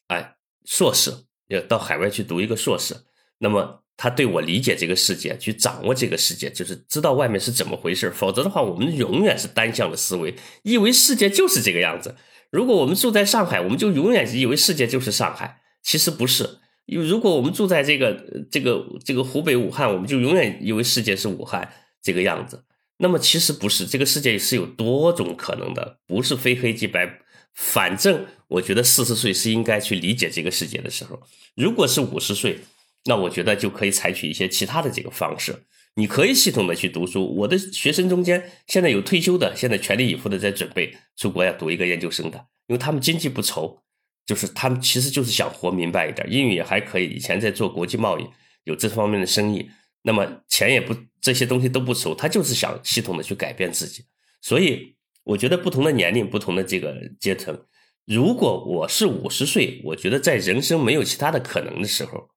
[0.09, 1.13] 哎，硕士，
[1.47, 2.95] 要到海外去读一个硕士。
[3.39, 3.85] 那么。
[4.01, 8.09] 他对我理解这个世界，去掌握这个世界，就是知道外面是怎么回事。
[8.13, 12.15] 否则的话，我们永远是单向的思维，以为世界就是这个样子。
[12.53, 15.63] 如果我们住在上海，我们就永远以为世界就是上海。
[15.83, 16.61] 其实不是。
[16.87, 21.69] 如果我们住在这个这个这个湖北武汉，我们就永远以为世界是武汉
[22.03, 22.65] 这个样子。
[22.99, 27.21] 那么其实不是，这个世界是有多种可能的，不是非黑即白。
[27.55, 31.21] 反正我觉得四十岁是应该去理解这个世界的时候。
[31.55, 32.59] 如果是五十岁。
[33.05, 37.35] 那我觉得就可以采取一些其他的这个方式，你可以系统的去读书。
[37.37, 43.81] 我的学生中间现在有退休的，现在全力以赴的在准备出国要读一个研究生的，因为他们经济不愁，
[44.27, 48.27] 就是他们其实就是想活明白一点，英语也还可以，以前在做国际贸易，
[48.65, 49.71] 有这方面的生意，
[50.03, 54.05] 那么钱也不这些东西都不愁，他就是想系统的去改变自己。
[54.41, 57.65] 所以我觉得不同的年龄、不同的这个阶层，
[58.05, 62.31] 如果我是五十岁，我觉得在人生没有其他的可能的时候。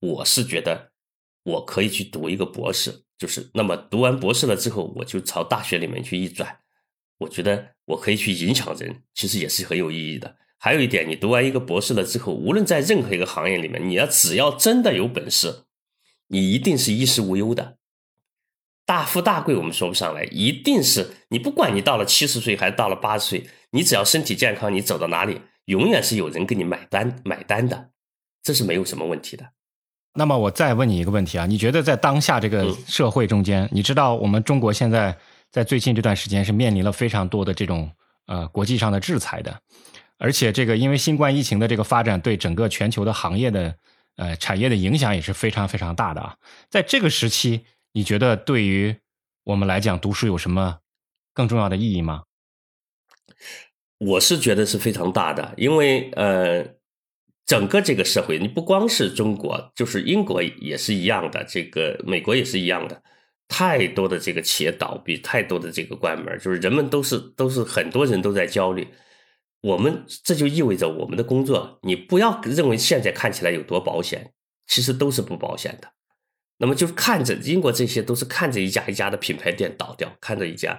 [0.00, 0.92] 我是觉得
[1.42, 6.60] 我可以去读一个博士，就是那么读完博士了之后，我就朝大学里面去一转。
[7.18, 10.36] 我觉得我可以去影响人，其实也是很有意义的。
[10.56, 15.64] 还有一点，你读完一个博士了之后，无论在任何一个行业里面，你要只要真的有本事，
[16.28, 17.76] 你一定是衣食无忧的，
[18.90, 27.90] 大富大贵我们说不上来，一定是你不管你到了七十岁还是到了八十岁，你只要身体健康，你走到哪里，永远是有人给你买单买单的，
[28.42, 29.46] 这是没有什么问题的。
[30.14, 35.16] 那么我再问你一个问题啊，你觉得在当下这个社会中间，你知道我们中国现在
[35.52, 37.88] 在最近这段时间是面临了非常多的这种
[38.26, 39.56] 呃国际上的制裁的，
[40.18, 43.72] 而且这个因为新冠疫情的这个发展，对整个全球的行业的
[44.16, 46.34] 呃产业的影响也是非常非常大的啊。
[46.68, 47.60] 在这个时期，
[47.92, 48.96] 你觉得对于
[49.44, 50.78] 我们来讲读书有什么
[51.32, 52.24] 更重要的意义吗？
[53.98, 56.78] 我是觉得是非常大的，因为呃。
[57.46, 63.02] 整个这个社会，你不光是中国，就是英国也是一样的，这个美国也是一样的，
[63.48, 68.86] 太多的这个企业倒闭，太多的这个关门，就是人们都是都是很多人都在焦虑。
[69.62, 74.32] 我们这就意味着我们的工作，你不要认为现在看起来有多保险，
[74.68, 75.88] 其实都是不保险的。
[76.60, 80.78] 那么就看着英国这些都是看着一家一家的品牌店倒掉，看着一家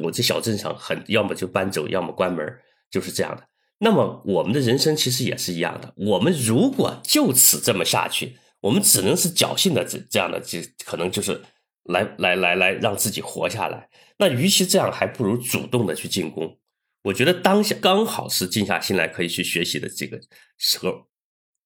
[0.00, 2.46] 我这小镇上很要么就搬走，要么关门，
[2.88, 3.42] 就是这样的。
[3.78, 5.92] 那么我们的人生其实也是一样的。
[5.96, 11.42] 我们如果就此这么下去，我们只能是侥幸的这这样的，这可能就是
[11.84, 13.88] 来来来来让自己活下来。
[14.18, 16.56] 那与其这样，还不如主动的去进攻。
[17.02, 20.20] 我觉得当下刚好是静下心来可以去学习的这个
[20.56, 21.08] 时候。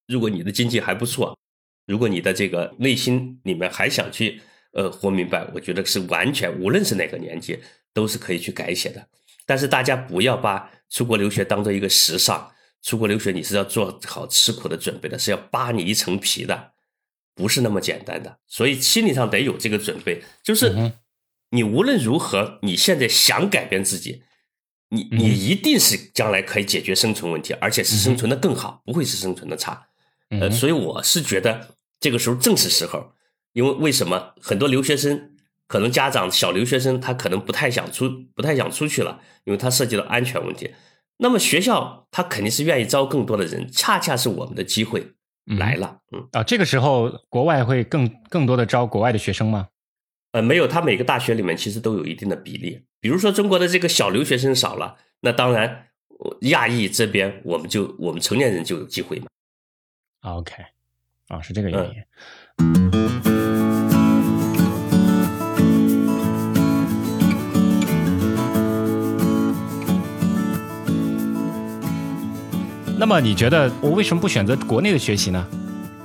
[0.06, 1.38] 如果你的经济还不错，
[1.86, 4.40] 如果你的这个内心里面还想去
[4.72, 7.58] 呃活明白，我觉得是完全无论是哪个年纪
[7.92, 9.08] 都是可以去改写的。
[9.44, 10.70] 但是大家不要把。
[10.92, 12.52] 出国留学当做一个时尚，
[12.82, 16.72] 出国留学你是要做好吃苦的准备的，是要扒你一层皮的，
[17.34, 18.40] 不是那么简单的。
[18.46, 20.92] 所以心理上得有这个准备，就是
[21.48, 24.22] 你无论如何，你现在想改变自己，
[24.90, 29.88] 你你一定是将来可以解决生存问题，而且是生存的更好，不会是生存的差。
[30.40, 33.12] 呃，所以我是觉得这个时候正是时候，
[33.52, 35.32] 因为为什么很多留学生
[35.68, 40.72] 可能家长小留学生他可能不太想出不太想出去了，因为他涉及到安全问题。
[41.18, 45.12] 那么学校他肯定是愿意招更多的人，恰恰是我们的机会
[45.44, 45.98] 来了。
[46.12, 49.68] 嗯啊，这个时候国外会更更多的招国外的学生吗？
[50.32, 52.82] 呃，没有，他每个大学里面其实都有一定的比例。
[53.00, 55.88] 比如说中国的这个小留学生少了，那当然
[56.42, 59.26] 亚裔这边我们就我们成年人就有机会嘛。
[60.22, 60.54] OK，
[61.26, 61.94] 啊，是这个原因。
[72.96, 75.44] 那么你觉得我为什么不选择国内的学习呢？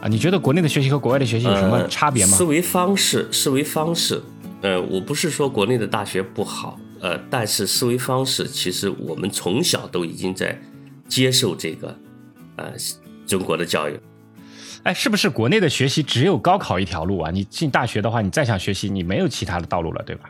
[0.01, 2.35] 啊，你觉得国内的学习和国外的学习有什么差别吗？
[2.35, 4.19] 思维方式，思维方式。
[4.63, 10.59] 呃，我不是说国内的大学不好，呃，但是思维方式其实我们从小都已经在
[11.07, 11.95] 接受这个，
[12.55, 12.73] 呃。
[13.27, 13.99] 中国的教育，
[14.87, 17.29] 哎，是不是国内的学习只有高考一条路啊？
[17.29, 20.29] 你进大学的话，你再想学习，你没有其他的道路了，对吧？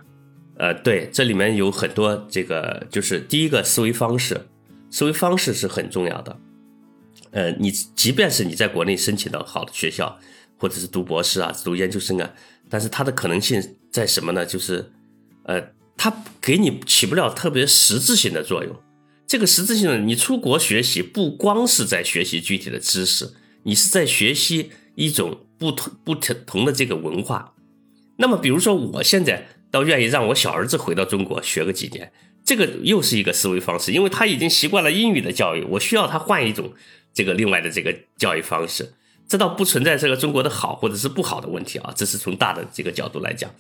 [0.58, 4.47] 呃，对，这里面有很多这个，就是第一个思维方式，
[4.89, 6.36] 思维方式是很重要的。
[7.30, 10.18] 呃，你即便是你在国内申请到好的学校，
[10.58, 12.28] 或者是读博士啊、读研究生啊，
[12.68, 14.43] 但是它的可能性在什么呢？
[14.43, 14.91] 就是，
[15.43, 15.62] 呃，
[15.95, 18.76] 它给你起不了特别实质性的作用。
[19.28, 23.30] 这个实质性的，你出国学习不光是在学习具体的知识，
[23.68, 27.53] 你是在学习一种不同不同同的这个文化。
[28.18, 32.11] 那么，比如说我现在倒愿意让我小儿子回到中国学个几年，
[32.43, 36.74] 这个又是一个思维方式，因为他已经习惯了英语的教育，我需要他换一种
[37.13, 38.93] 这个另外的这个教育方式。
[39.28, 43.53] 这倒不存在这个中国的好或者是不好的问题啊，这是从大的这个角度来讲。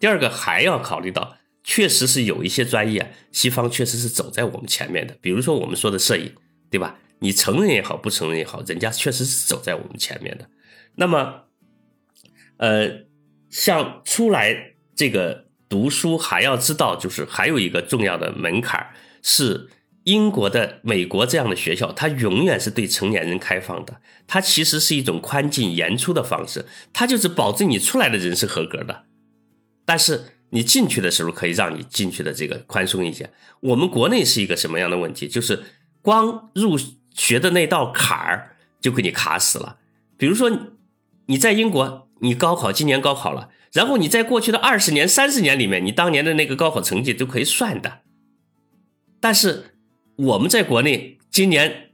[0.00, 1.36] 第二个还要考虑到。
[1.66, 5.16] 确实是有一些专业，西方确实是走在我们前面的。
[5.22, 6.30] 比如说我们说的摄影，
[6.70, 6.98] 对吧？
[7.20, 10.48] 你承认也好，不承认也好，人家确实是走在我们前面的。
[10.96, 11.44] 那么，
[12.58, 13.04] 呃，
[13.50, 18.86] 像出来这个读书，还要知道，就是还有一个重要的门槛
[19.22, 19.68] 是
[20.04, 24.00] 英国的、美国这样的学校，它永远是对成年人开放的。
[24.26, 29.04] 它其实是一种宽进严出的方式，它就是保证你出来的人是合格的，
[29.84, 30.24] 但是。
[30.50, 33.28] 你进去的时候可以让你进去的这个宽松一些。
[33.58, 35.26] 我们国内是一个什么样的问题？
[35.26, 35.64] 就是
[36.00, 36.78] 光入
[37.14, 39.78] 学的那道坎儿就给你卡死了。
[40.18, 40.50] 比如说
[41.26, 48.00] 你在英国，你高考今年高考了，然后你在过去的二十年、三十年里面，你当年的那个高考成绩都可以算的。
[49.20, 49.76] 但是
[50.16, 51.92] 我们在国内，今年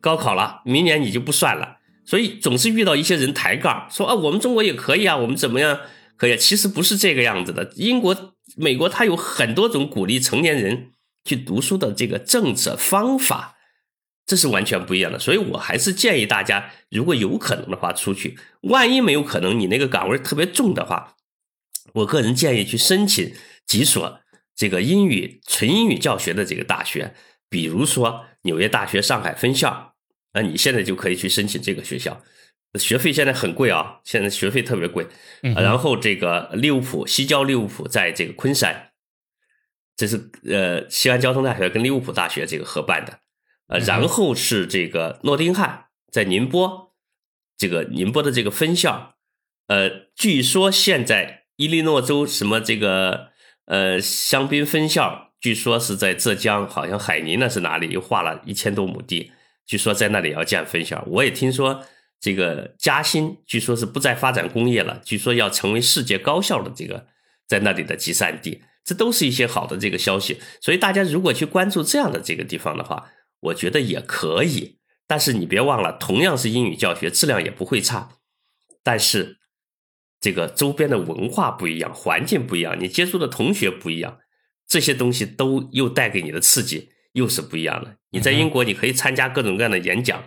[0.00, 1.78] 高考了，明年你就不算了。
[2.04, 5.80] 所以总是遇到一些人抬杠，说啊，我们中国也可以啊，我们怎么样？
[6.16, 7.72] 可以，其实不是这个样子的。
[7.74, 10.92] 英国、美国，它有很多种鼓励成年人
[11.24, 13.55] 去读书的这个政策方法，
[14.26, 15.18] 这是完全不一样的。
[15.18, 18.38] 所以我还是建议大家，如果有可能的话，出去。
[18.62, 21.14] 万一没有可能，你那个岗位特别重的话，
[21.94, 23.32] 我个人建议去申请
[23.64, 24.20] 几所
[24.54, 27.14] 这个英语纯英语教学的这个大学，
[27.48, 29.94] 比如说纽约大学上海分校，
[30.32, 32.22] 那你现在就可以去申请这个学校。
[32.74, 35.06] 学费现在很贵啊，现在学费特别贵。
[35.40, 38.90] 然后这个利物浦西交利物浦在这个昆山，
[39.96, 43.20] 这是呃西安交通大学跟利物浦大学这个合办的。
[43.68, 46.94] 呃，然后是这个诺丁汉在宁波，
[47.56, 49.14] 这个宁波的这个分校。
[49.68, 53.28] 呃，据说现在伊利诺州什么这个
[53.66, 57.90] 呃香槟分校，据说是在浙江，好像海宁那是哪里？
[57.90, 59.32] 又划了一千多亩地，
[59.66, 61.04] 据说在那里要建分校。
[61.08, 61.84] 我也听说。
[62.18, 67.06] 这个嘉兴据说是不再发展工业了，据说要成为世界高校的这个
[67.46, 70.40] 在那里的集散地，这都是一些好的这个消息。
[70.62, 73.12] 所以大家如果去关注这样的这个地方的话，
[73.46, 74.78] 我觉得也可以。
[75.06, 78.18] 但是你别忘了，同样是英语教学，质量也不会差。
[78.82, 79.38] 但是
[80.20, 84.18] 这个周边的文化不一样，环境不一样，你接触的同学不一样，
[84.66, 87.96] 这些东西都又带给你的刺激又是不一样的。
[88.10, 90.24] 你在英国，你可以参加各种各样的演讲。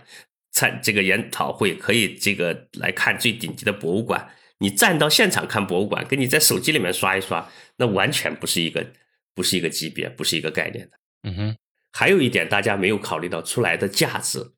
[0.51, 7.47] 参这个研讨会可以这个来看最顶级的博物馆，你站到现场看博物馆，跟你在手机里面刷一刷，
[7.77, 8.83] 那完全不是一个
[9.35, 10.97] 不是一个级别，不是一个概念的。
[11.21, 11.57] 嗯哼，
[11.91, 14.53] 还有一点大家没有考虑到出来的价值，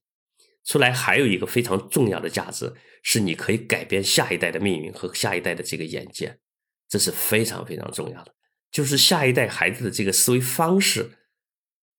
[0.64, 2.74] 出来还有一个非常重要的价值，
[3.04, 6.40] 是你可以改变下一代的命运和下一代的这个眼界，
[6.88, 8.36] 这是非常非常重要的。
[8.72, 11.18] 就是下一代孩子的这个思维方式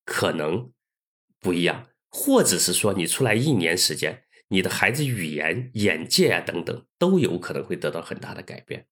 [0.05, 0.73] 可能
[1.41, 1.89] 不一样。
[2.15, 8.87] 或者是说，你出来一年时间，你的孩子语言、眼界啊等等，都有可能会得到很大的改变。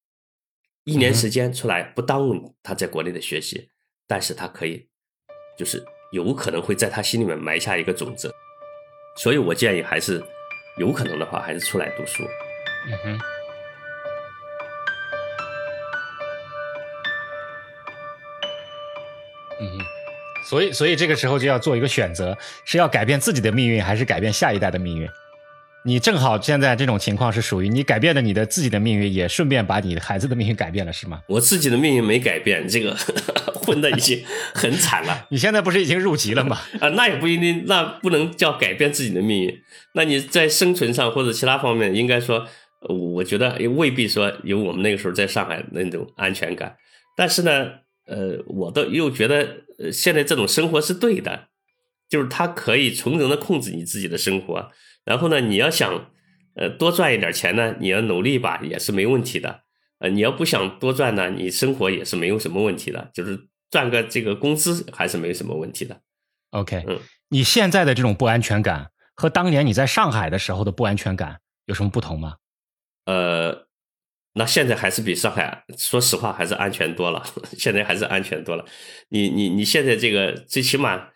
[0.84, 3.68] 一年时间出来不耽误他在国内的学习，
[4.06, 4.88] 但是他可以
[5.58, 8.34] 就是有可能会在他心里面埋下一个种子。
[9.16, 10.22] 所以我建议还是
[10.78, 12.22] 有可能的话，还是出来读书。
[12.88, 13.18] 嗯哼。
[19.60, 19.78] 嗯哼。
[20.48, 25.08] 所以，所以这个时候就要做一个选择：是要改变自己的命运，还是改变下一代的命运？
[25.84, 31.22] 你正好现在这种情况是属于你改变了你的自己的命运，也顺便把你的孩子的命运改变了，是吗？
[31.26, 32.96] 我自己的命运没改变，这个
[33.60, 34.22] 混的已经
[34.54, 35.26] 很惨了。
[35.30, 36.58] 你现在不是已经入籍了吗？
[36.80, 39.62] 啊，那也不一定，那不能叫改变自己的命运。
[39.94, 42.46] 那你在生存上或者其他方面，应该说，
[42.88, 46.76] 我觉得也未必说有我们那个时候在上海那种安全感。
[47.16, 47.70] 但是呢，
[48.06, 51.48] 呃，我都又觉得，呃，现在这种生活是对的，
[52.08, 54.70] 就是他可以从容的控制你自己的生活。
[55.04, 56.10] 然后呢，你要想，
[56.54, 59.60] 呃，多赚一点钱呢，你要努力吧，也是没问题的。
[59.98, 63.38] 呃，你要不想多赚呢，你生活也是没有什么问题的，就是
[63.70, 66.00] 赚个这个工资还是没有什么问题的。
[66.50, 66.98] OK，嗯，
[67.28, 72.36] 你现在的这种不安全感和当年你在上海的时候的不安全感有什么不同吗？
[73.06, 73.66] 呃，
[74.34, 77.22] 那现在还是比上海，说实话还是安全多了。
[77.56, 78.64] 现在还是安全多了。
[79.08, 81.08] 你你你现在这个最起码。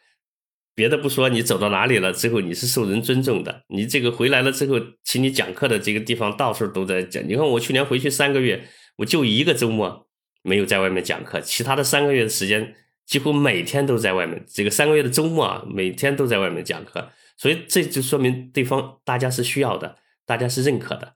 [0.76, 3.62] 别的不说，你走到哪里了之后，你是受人尊重的。
[3.68, 4.74] 你这个回来了之后，
[5.05, 7.22] 请你讲课的这个地方，到处都在讲。
[7.28, 10.03] 你看我去年回去三个月，我就一个周末
[10.45, 12.72] 没有在外面讲课，其他的三个月的时间，
[13.05, 14.45] 几乎每天都在外面。
[14.47, 21.14] 这个三个月的周末啊，每天都在外面讲课，所以这就说明对方大家是需要的，大家是认可的。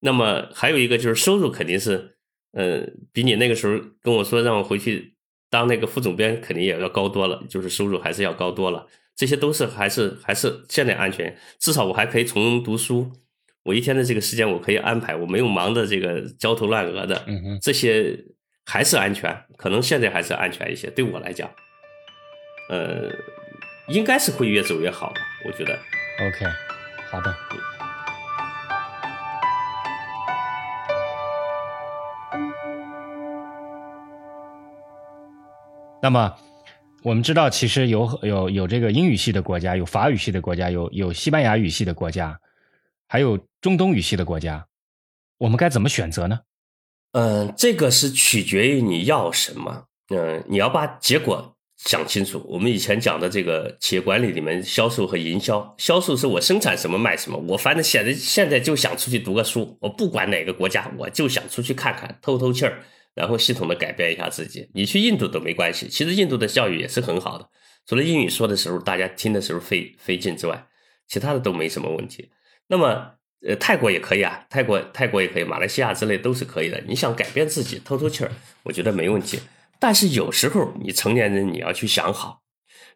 [0.00, 2.16] 那么还有一个就是收入肯定是，
[2.52, 5.14] 呃，比你那个时候跟我说让我回去。
[5.50, 8.88] 当那个副总编肯定也要高多了，就是收入还是要高多了。
[9.14, 13.12] 这些都是还是还是现在安全，至少我还可以从容读书。
[13.62, 17.24] 我一天的这个时间我可以安排，我没有忙的这个焦头烂额的。
[17.62, 18.18] 这些
[18.66, 20.90] 还是安全，可能现在还是安全一些。
[20.90, 21.50] 对我来讲，
[22.70, 23.10] 呃，
[23.88, 25.16] 应该是会越走越好吧？
[25.46, 25.78] 我觉得。
[26.26, 26.46] OK，
[27.10, 27.34] 好的。
[36.02, 36.36] 那么，
[37.02, 42.38] 我们知道，其实有有有这个英语系的国家，有法语系的国家，有有西班牙语系的国家，
[43.08, 44.66] 还有中东语系的国家，
[45.38, 46.40] 我们该怎么选择呢？
[47.14, 49.84] 嗯，这个是取决于你要什么。
[50.08, 52.44] 嗯，你要把结果想清楚。
[52.46, 62.82] 我们以前讲的这个企业管理里面，销售和营销，销售是我生产什么卖什么，我反正现在现在就想出去读个书，我不管哪个国家，我就想出去看看，透透气儿。
[63.14, 65.86] 然后系统的改变一下自己，你去印度都没关系。
[65.88, 67.48] 其实印度的教育也是很好的，
[67.86, 70.66] 除了英语说的时候大家听的时候费费劲之外，
[71.06, 72.28] 其他的都没什么问题。
[72.66, 73.12] 那么，
[73.46, 76.82] 呃，泰国也可以啊，泰国泰国也可以，马来西亚之类都是可以的。
[76.86, 78.32] 你想改变自己，透透气儿，
[78.64, 79.40] 我觉得没问题。
[79.78, 82.42] 但是有时候你成年人你要去想好，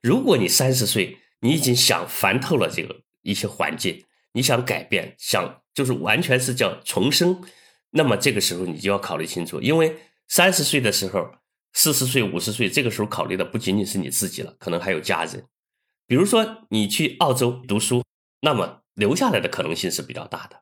[0.02, 7.42] 如果你三十岁，你已经想烦透了这个一些环境，你想改变，想就是完全是叫重生，
[7.90, 9.96] 那么这个时候你就要考虑清楚，因为。
[10.30, 11.26] 三十岁的时候，
[11.72, 15.42] 四十岁、五十岁，这个时候考虑的不仅仅是你自己了，可能还有家人。
[16.06, 18.04] 比如说你去澳洲读书，
[18.42, 20.58] 那么留下来的可能性是比较大的。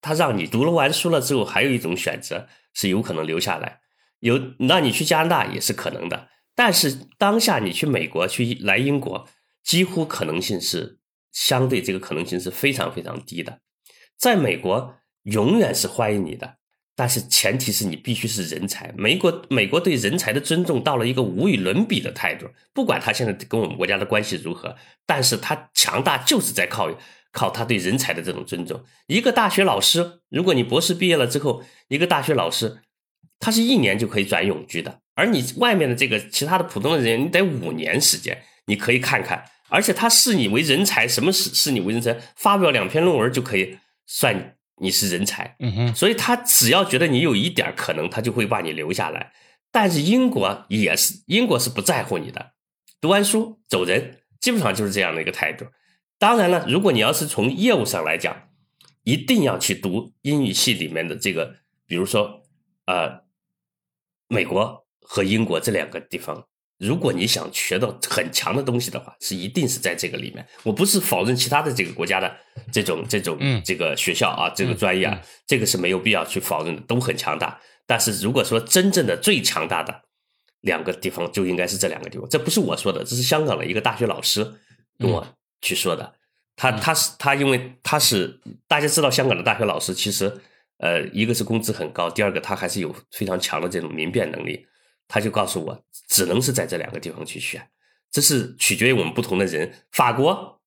[0.00, 3.80] 他让你读了完书了之后，还有一种选择是有可能留下来。
[4.18, 6.28] 有，那你去加拿大也是可能的。
[6.54, 9.28] 但是当下你去美国、去来英国，
[9.62, 10.98] 几乎可能性是
[11.32, 13.60] 相对这个可能性是非常非常低的。
[14.18, 16.56] 在美国，永远是欢迎你的。
[16.98, 18.90] 但是前提是你必须是人才。
[18.96, 22.48] 美国美国对人才的尊重到了一个无与伦比的态度。
[22.72, 24.74] 不管他现在跟我们国家的关系如何，
[25.04, 26.90] 但是他强大就是在靠
[27.36, 28.82] 靠他对人才的这种尊重。
[29.06, 32.78] 一个大学老师，如果你博士毕业了之后，一个大学老师，
[33.38, 35.00] 他是一年就可以转永居的。
[35.14, 38.42] 而你外面的这个其他的普通的人，你得五年时间。
[38.68, 42.16] 你可以看看，而且他视你为人才，什么是视你为人才？
[42.34, 43.76] 发表两篇论文就可以
[44.06, 44.54] 算。
[44.78, 49.32] 你是人才，嗯哼，所以他只要觉得你有一点可能，他就会把你留下来。
[49.72, 52.52] 但是英国也是，英国是不在乎你的，
[53.00, 55.64] 读完书走人，基本上就是这样的一个态度。
[56.18, 58.48] 当然了，如果你要是从业务上来讲，
[59.02, 61.56] 一定要去读英语系里面的这个，
[61.86, 62.42] 比如说，
[62.86, 63.22] 呃，
[64.28, 66.46] 美国和英国这两个地方。
[66.78, 70.46] 如果你想学到很强的东西的话，是一定是在这个里面。
[70.62, 72.36] 我不是否认其他的这个国家的
[72.70, 77.58] 这种这种这个学校啊，这个专业啊，这个是没有必要去否认的，都很强大。
[77.86, 80.02] 但是如果说真正的最强大的
[80.60, 82.28] 两个地方，就应该是这两个地方。
[82.28, 84.44] 这不是我说的，这是香港的一个大学老师
[84.98, 85.26] 跟我
[85.60, 86.14] 去说的。
[86.56, 90.32] 他他是他，因为他是大家知道，香港的大学老师其实
[90.78, 94.66] 呃，一个是工资很高，第二个他还是有非常强的这种民辨能力。
[95.08, 97.64] 他就告诉我，只能是在这两个地方去选。
[98.10, 99.72] 这是取决于我们不同的人。
[99.92, 100.60] 法国，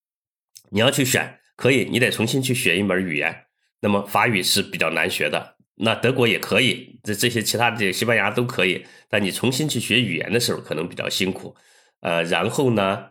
[0.70, 3.46] 你要去选，可以，你得重新去学一门语言。
[3.80, 8.86] 那么法语是比较难学的，那德国也可以，这这些其他的西班牙都可以。
[9.08, 11.54] 但你重新去学语言的时候，可能比较辛苦。
[12.00, 13.10] 呃，然后呢，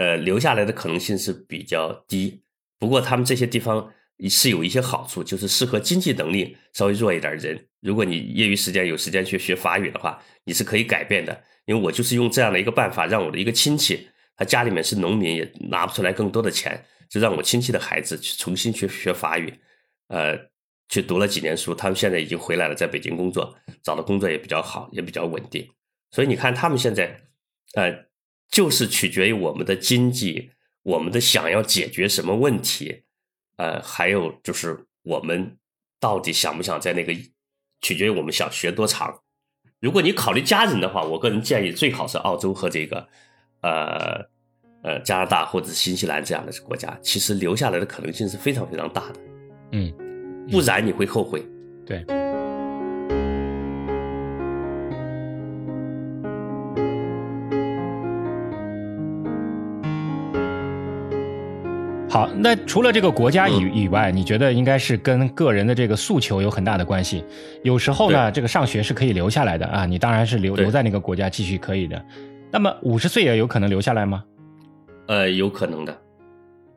[0.00, 2.40] 呃，留下来的可能性是比较低。
[2.78, 3.92] 不过他们这些地方。
[4.28, 7.58] 是有一些好处，就是适合经济能力稍微弱一点人。
[7.80, 11.42] 如果你业余时间有时间去学法语的话，你是可以改变的。
[11.64, 19.54] 因为我就是用这样的一个办法，让我的一个亲戚，他家里面是农民，也拿不出来更多的钱，就让我亲戚的孩子去重新去学法语，
[20.08, 20.36] 呃，
[20.90, 25.66] 去读了几年书，他们现在已经回来了，在北京工作，找的工作也比较好，也比较稳定。
[26.10, 27.22] 所以你看，他们现在，
[27.72, 28.04] 呃，
[28.50, 30.50] 就是取决于我们的经济，
[30.82, 33.04] 我们的想要解决什么问题。
[33.56, 35.56] 呃，还有就是我们
[36.00, 37.12] 到底想不想在那个，
[37.80, 39.20] 取决于我们想学多长。
[39.80, 43.08] 如果你考虑家人的话，我个人建议最好是澳洲和这个，
[43.62, 44.26] 呃
[44.82, 49.20] 呃加拿大或者新西兰这样的国家，其实留下来的可能性是非常非常大的。
[49.72, 49.92] 嗯，
[50.50, 51.42] 不然你会后悔。
[51.86, 52.04] 对。
[62.10, 67.24] 好，那除了这个国家以以外，你觉得应该是跟个人的这个诉求有很大的关系。
[67.62, 72.04] 有时候呢，这个上学是可以留下来的啊，你当然是留留在那个国家继续可以的。
[72.50, 74.24] 那么五十岁也有可能留下来吗？
[75.06, 75.96] 呃，有可能的。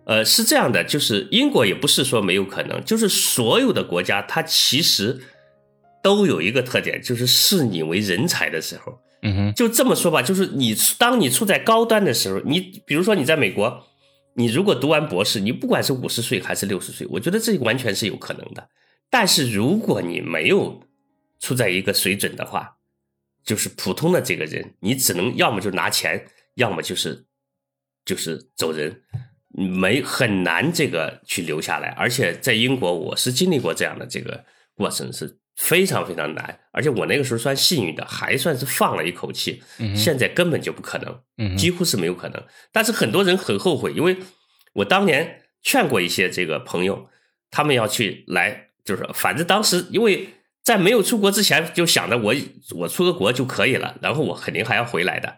[0.06, 5.20] 呃，是这样的，就是英国也不是说没有可能，就是所有的国家它其实
[6.04, 13.88] 都有一个特点，就是视你为人才的时候，嗯哼，就这么说吧，就是你当你处在高端的时候，你比如说你在美国。
[14.36, 18.70] 你如果读完博士，你不管是五十岁还是六十岁，我觉得这完全是有可能的。
[19.10, 20.84] 但是如果你没有
[21.40, 22.78] 处在一个水准的话，
[23.44, 27.26] 就是普通的这个人，你只能要么就拿钱，要么就是
[28.06, 29.02] 就是走人，
[29.50, 31.90] 没很难这个去留下来。
[31.90, 35.40] 而且在英国，我是经历过这样的这个过程是。
[35.56, 39.62] 非常非常难，而且我那个时候算幸运的，还算是放了一口气。
[39.96, 42.44] 现在根本就不可能，几乎是没有可能。
[42.72, 44.18] 但是很多人很后悔，因为
[44.74, 47.08] 我当年劝过一些这个朋友，
[47.52, 50.30] 他们要去来，就是反正当时因为
[50.64, 52.34] 在没有出国之前就想着我
[52.78, 55.38] 我出个国就可以了，然后我肯定还要回来的。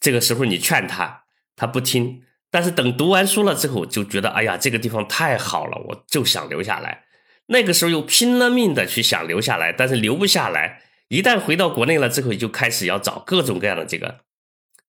[0.00, 2.22] 这个时候你劝他，他不听。
[2.50, 7.04] 但是等读完书了之后，就觉得哎呀，这个地方太好了，我就想留下来。
[7.52, 10.82] 那个时候又拼了命的去想留下来，但是留不下来。
[11.08, 14.20] 一旦回到国内了之后，就开始要找各种各样的这个，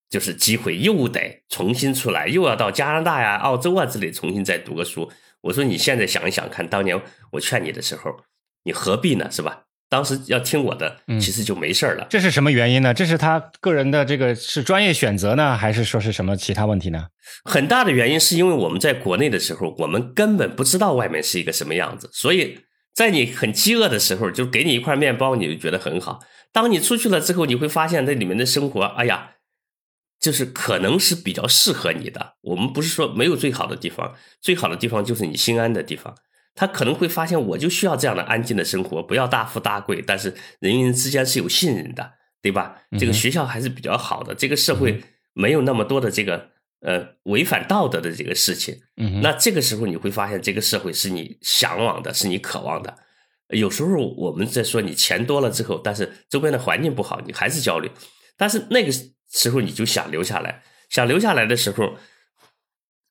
[0.10, 5.12] 就是机会，又得重新出来，又要到加拿大呀、澳洲啊之类重新再读个书。
[5.42, 7.00] 我说你现在想一想看，当年
[7.34, 8.10] 我劝你的时候，
[8.64, 9.30] 你何必呢？
[9.30, 9.63] 是吧？
[9.94, 12.08] 当时要听我的，其实就没事了。
[12.10, 12.92] 这是什么原因呢？
[12.92, 17.06] 这是他个人的这个是专业选择呢，还是说是什么其他问题呢？
[17.46, 22.62] 很大的原因是因为我们在国内的时候，我们根本不知道外面是一个什么样子，所以
[22.96, 26.22] 在你很饥饿的时候，就给你一块面包，你就觉得很好。
[26.52, 29.34] 当你出去了之后，你会发现那里面的生活，哎呀，
[30.20, 32.34] 就是可能是比较适合你的。
[32.42, 36.16] 我们不是说没有最好的地方，最好的地方就是你心安的地方。
[36.56, 42.80] 他可能会发现，我就需要这样的安静的生活，不要大富大贵，但是人与人之间是有信任的，对吧？
[43.00, 46.52] 这个学校还是比较好的，这个社会没有那么多的这个
[46.82, 48.80] 呃违反道德的这个事情。
[49.24, 52.96] 那这个时候你会发现，这个社会是你向往的，是你渴望的。
[53.50, 57.90] 有时候我们在说你钱多了之后，但是周边的环境不好，你还是焦虑。
[58.38, 58.92] 但是那个
[59.32, 61.96] 时候你就想留下来，想留下来的时候，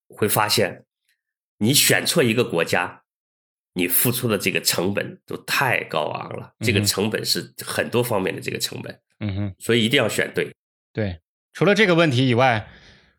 [0.09, 0.84] 会发现
[1.59, 3.02] 你选错一个国家。
[3.75, 10.53] 你付出的这个成本都太高昂了，这个成本是很多方面的这个成本，嗯哼，所以一定要选对。
[10.93, 11.20] 对，
[11.53, 12.68] 除了这个问题以外，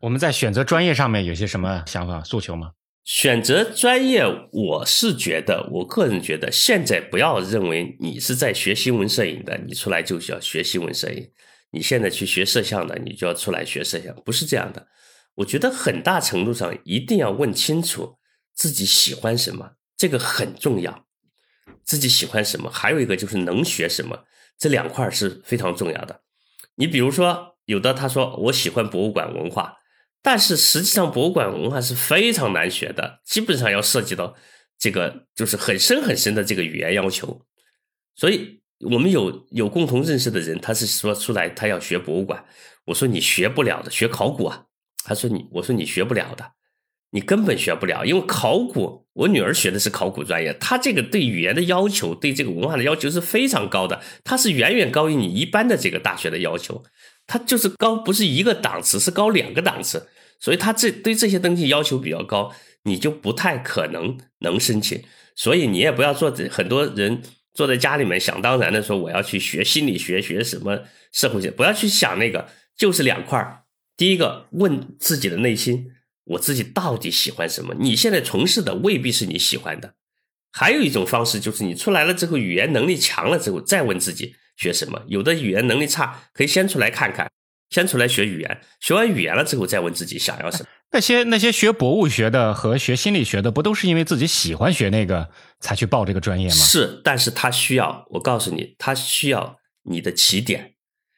[0.00, 2.72] 我们在选择专业上面有些什么想法、诉求吗？
[3.04, 11.24] 选择专业，我是觉得，我个人觉得，现在不要认为你是在学新闻摄影的，你出来就是要学新闻摄影；
[11.72, 14.86] 你现在去学摄像的，你就要出来学摄像，不是这样的。
[15.34, 18.16] 我觉得很大程度上一定要问清楚
[18.54, 19.72] 自己喜欢什么。
[19.96, 21.06] 这个很重要，
[21.82, 24.24] 自己喜欢什么，还有一个就是能学什么，
[24.58, 26.22] 这两块是非常重要的。
[26.76, 29.76] 你比如说，有的他说我喜欢博物馆文化，
[30.22, 34.34] 但是实际上博物馆文化是非常难学的，基本上要涉及到
[34.78, 37.46] 这个就是很深很深的这个语言要求。
[38.16, 42.44] 所以我们有有共同认识的人，他是说出来他要学博物馆，
[42.86, 44.64] 我说你学不了的，学考古啊，
[45.04, 46.52] 他说你我说你学不了的。
[47.14, 56.82] 你根本学不了，因为考古，我女儿学的是考古专业，她这个对语言的要求，对这个文化的要求是非常高的，它是远远高于你一般的这个大学的要求。
[57.28, 60.08] 它就是高，不是一个档次，是高两个档次。
[60.40, 62.52] 所以他这对这些东西要求比较高，
[62.82, 65.00] 你就不太可能能申请。
[65.36, 67.22] 所以你也不要做很多人
[67.54, 70.80] 坐在家里面想当然的说我要去学心理学，学什么
[71.12, 73.62] 社会学，不要去想那个，就是两块。
[73.96, 75.92] 第一个问自己的内心，
[76.24, 77.74] 我自己到底喜欢什么？
[77.78, 79.94] 你现在从事的未必是你喜欢的。
[80.52, 85.02] 还有一种方式就是你出来了之后，语言能力强了之后，再问自己学什么。
[85.08, 87.30] 有的语言能力差，可以先出来看看。
[87.70, 90.66] 先出来学语言，学完语言了之后再问自己想要什么。
[90.92, 96.54] 那些那些学博物学的和学心理学的，不都是因为自己喜欢学那个才去报这个专业吗？
[96.54, 99.58] 是，但是他需要，我告诉你，他需要
[99.90, 100.74] 你的起点。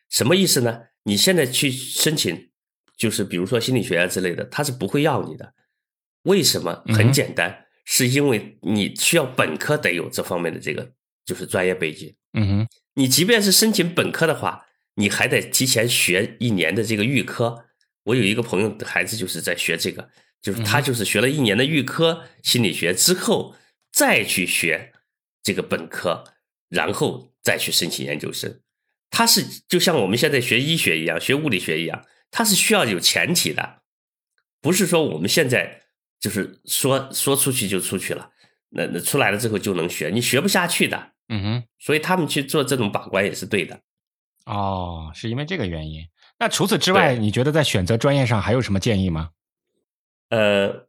[0.08, 0.78] 什么意思呢？
[1.04, 2.48] 你现在去申请，
[2.96, 5.54] 就是比如说心理学啊之类的，他是不会要你的。
[6.22, 6.82] 为什么？
[6.86, 10.92] 很简单，是因为你需要本科得有这方面的这个
[11.24, 12.14] 就是专业背景。
[12.32, 14.64] 嗯哼，你即便是申请本科的话。
[14.98, 17.66] 你还得提前学一年的这个预科。
[18.04, 20.08] 我有一个朋友的孩子就是在学这个，
[20.40, 23.54] 就是他就是学了一年的预科心理学之后，
[23.92, 24.94] 再去学
[25.42, 26.24] 这个本科，
[26.70, 28.62] 然后再去申请研究生。
[29.10, 33.82] 他是就像我们现在学医学一样，学物理学一样，他是需要有前提的，
[34.60, 35.82] 不是说我们现在
[36.20, 38.30] 就是说说出去就出去了，
[38.70, 41.12] 那那出来了之后就能学，你学不下去的。
[41.28, 43.80] 嗯哼，所以他们去做这种把关也是对的。
[44.44, 46.02] 哦，是因为这个原因。
[46.38, 49.30] 那除此之外，你觉得在选择专业上还有什么建议吗？
[50.28, 50.86] 呃，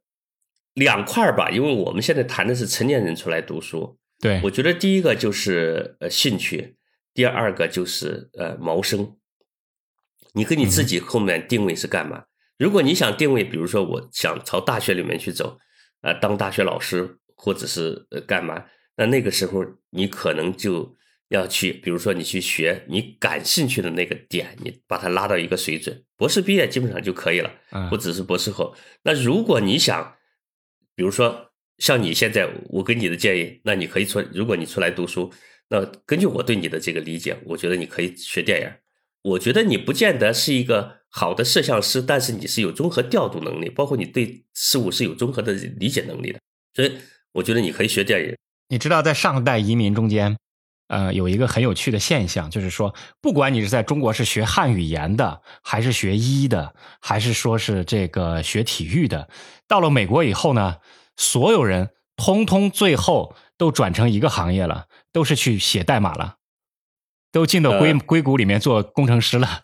[0.73, 3.97] 两块儿吧，因为我们现在谈的是成年人出来读书。
[4.19, 6.75] 对，我觉得第一个就是呃兴趣，
[7.13, 9.15] 第二个就是呃谋生。
[10.33, 12.23] 你跟你自己后面定位是干嘛？
[12.57, 15.59] 如果你想定位，比如说我想朝大学里面去走，
[16.01, 18.65] 呃，当大学老师或者是呃干嘛，
[18.95, 20.95] 那那个时候你可能就。
[21.29, 27.51] 要去，比如说你去学你感兴趣的那个点，你把它拉到一个水准，博士毕业基本上就可以了，
[27.89, 28.73] 不只是博士后。
[29.03, 30.15] 那如果你想，
[30.95, 35.29] 比如说像你现在，我给你的建议，那你可以出，如果你出来读书，
[35.67, 38.71] 那根据我对你的这个理解，我觉得你可以学电影。
[39.27, 46.39] 我觉得你不见得是一个好的摄像师，但是你是有综合调度能力，包括你对事物是有综合的理解能力的，
[46.73, 46.91] 所以
[47.33, 48.35] 我觉得你可以学电影。
[48.69, 50.37] 你知道，在上代移民中间。
[50.89, 59.27] 呃，有一个很有趣的现象，就是说，不管你是在中国是学汉语言的，还是学医的，还是说是这个学体育的，
[59.67, 60.77] 到了美国以后呢，
[61.17, 66.36] 所有人通通最后都转成一个行业了，都是去写代码了，
[67.31, 69.61] 都进到硅硅谷里面做工程师了。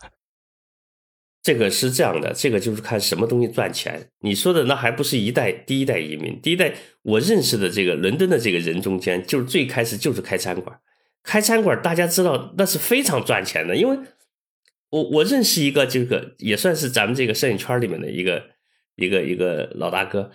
[1.42, 4.08] 这个是这样的，这个就是看什么东西赚钱。
[4.20, 10.80] 你说的那还不是一代第一代移民，第一代我认识的这个伦敦的这个人中间，就是最开始就是开餐馆。
[11.22, 13.98] 开餐馆，大家知道那是非常赚钱的，因为
[14.88, 18.42] 我我认识一个这个也算是咱们这个摄影圈里面的一个
[18.96, 20.30] 一个一个老大哥，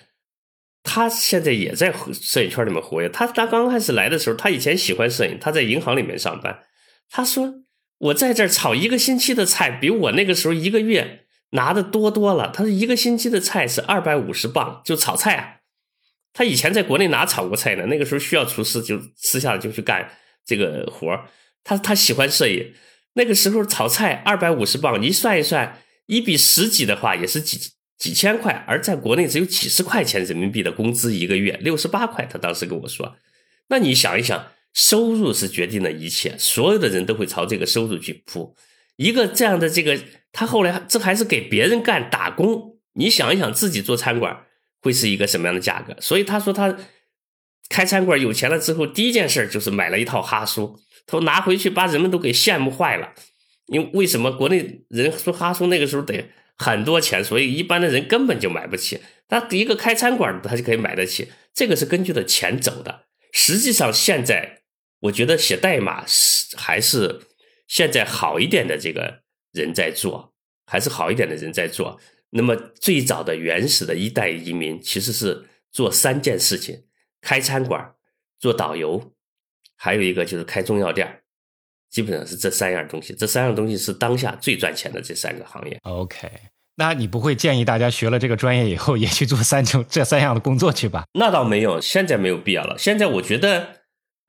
[0.84, 3.10] 他现在也在摄影圈里面活跃。
[3.10, 6.66] 他他刚开始来的时候，他以前喜欢摄影，他在银行里面上班。
[7.10, 7.64] 他说
[7.98, 12.52] 我在这儿炒一个星期的菜，比我那个时候一个月拿的多多了。
[12.54, 15.56] 他说一个星期的菜是二百五十磅，就炒菜啊。
[16.32, 17.88] 他以前在国内哪炒过菜呢？
[17.88, 20.12] 那个时候需要厨师，就私下就去干。
[20.46, 21.26] 这个活，
[21.64, 22.74] 他他喜欢摄影。
[23.14, 28.64] 那个时候炒菜二百五十磅，你算一算，一比十几的话也是几几千块。
[28.68, 32.26] 而在国内只有几十块钱人民币的工资一个月，六十八块。
[32.26, 33.18] 他当时跟我说
[33.70, 38.56] ：“那你想一想，收入是决定了一切，所有的人都会朝这个收入去扑。
[38.96, 40.00] 一个这样的这个，
[40.32, 42.78] 他后来这还是给别人干打工。
[42.94, 44.46] 你想一想，自己做餐馆
[44.82, 45.96] 会是一个什么样的价格？
[46.00, 46.78] 所以他说他。”
[47.70, 53.14] 开餐馆有钱了之后，第一件事就是买了一套哈苏，他说拿回去把人们都给羡慕坏了。
[53.68, 59.00] 因为为什么国内人说哈苏那个时候得很多钱，所以一般的人根本就买不起。
[59.28, 63.04] 他一个开餐馆的他就可以买得起，这个是根据的钱走的。
[63.32, 64.59] 实际上现在
[65.02, 67.22] 我觉得写代码是还是
[67.68, 69.22] 现在好一点的这个
[69.52, 70.34] 人在做，
[70.66, 72.00] 还是好一点的人在做。
[72.32, 76.84] 那么最早的原始的一代移民其实是做三件事情。
[77.22, 77.96] 开餐馆、
[78.40, 79.12] 做导游，
[79.76, 81.22] 还有一个就是开中药店，
[81.90, 83.14] 基本上是这三样东西。
[83.14, 85.78] 这三样东西是当下最赚钱的这三个行业。
[85.84, 86.30] OK，
[86.76, 91.04] 那你不会建议大家学了这个专业以后也去做三种这三样的工作去吧？
[91.14, 92.78] 那倒没有，现在没有必要了。
[92.78, 93.79] 现在我觉得，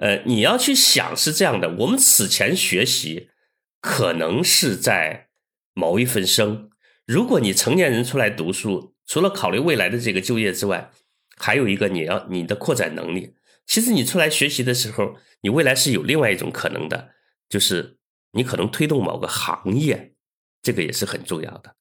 [0.00, 3.28] 呃，你要去想是这样的：我们此前学习
[3.80, 5.28] 可能是在
[5.74, 6.70] 谋一份生。
[7.06, 10.90] 如果你成年人出来读书，除了考虑未来的这个就业之外，
[11.36, 13.34] 还有一个，你要你的扩展能力。
[13.66, 17.10] 其实你出来学习的时候，你未来是有另外一种可能的，
[17.48, 17.98] 就是
[18.32, 20.14] 你可能推动某个行业，
[20.62, 21.76] 这个也是很重要的。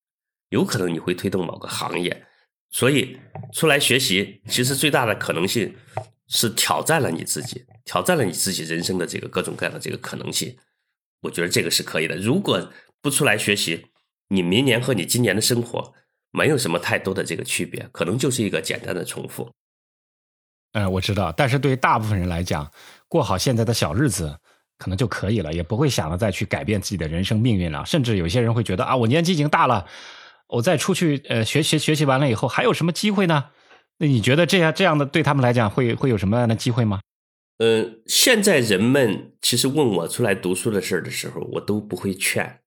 [0.50, 2.26] 有可能你会推动某个行业，
[2.70, 3.18] 所以
[3.54, 5.76] 出来学习，其实最大的可能性
[6.28, 10.56] 是挑战了你自己，挑战了你自己人生的这个各种各样的这个可能性。
[11.22, 12.16] 我觉得这个是可以的。
[12.18, 12.72] 如果
[13.02, 13.88] 不出来学习，
[14.28, 15.92] 你明年和你今年的生活
[16.30, 19.50] 没有什么太多的这个区别，可能就是一个简单的重复。
[20.74, 22.72] 嗯，我知道，但是对于大部分人来讲，
[23.08, 24.38] 过好现在的小日子
[24.78, 27.84] 可能就可以了，也不会想着再去改变自己的人生命运了。
[27.88, 29.88] 甚至有些人会觉得啊，我年纪已经大了，
[30.48, 33.50] 我再出去呃学习学习完了以后还有什么机会呢？
[33.98, 37.02] 那你觉得这样这样的对他们来讲会会有什么样的机会吗？
[37.60, 42.62] 呃，现在人们其实问我出来读书的事儿的时候，我都不会劝，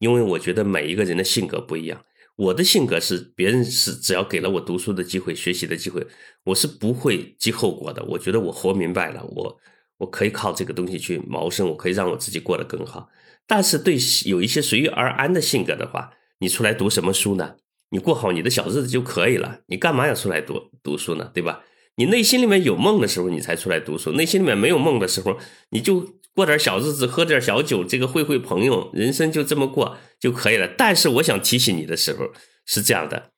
[0.00, 2.04] 因为我觉得每一个人的性格不一样。
[2.36, 6.04] 我的性格是，别人是只要给了我读书的机会、学习的机会，
[6.46, 8.04] 我是不会计后果的。
[8.06, 9.56] 我觉得我活明白了，我
[9.98, 13.08] 我可以靠这个东西去谋生，我可以让我自己过得更好。
[13.46, 17.54] 但是对有一些随遇而安的性格的话，你出来读什么书呢？
[17.90, 21.30] 你过好你的小日子就可以了，你干嘛要出来读读书呢？
[21.32, 21.62] 对吧？
[21.96, 25.38] 你内心里面有梦的时候，你才出来读书；内心里面没有梦的时候，
[25.70, 26.14] 你就。
[26.34, 30.66] 过点小日子，喝点小酒，这个会会朋友，人生就这么过就可以了。
[30.66, 32.32] 但是我想提醒你的时候
[32.66, 33.30] 是这样的：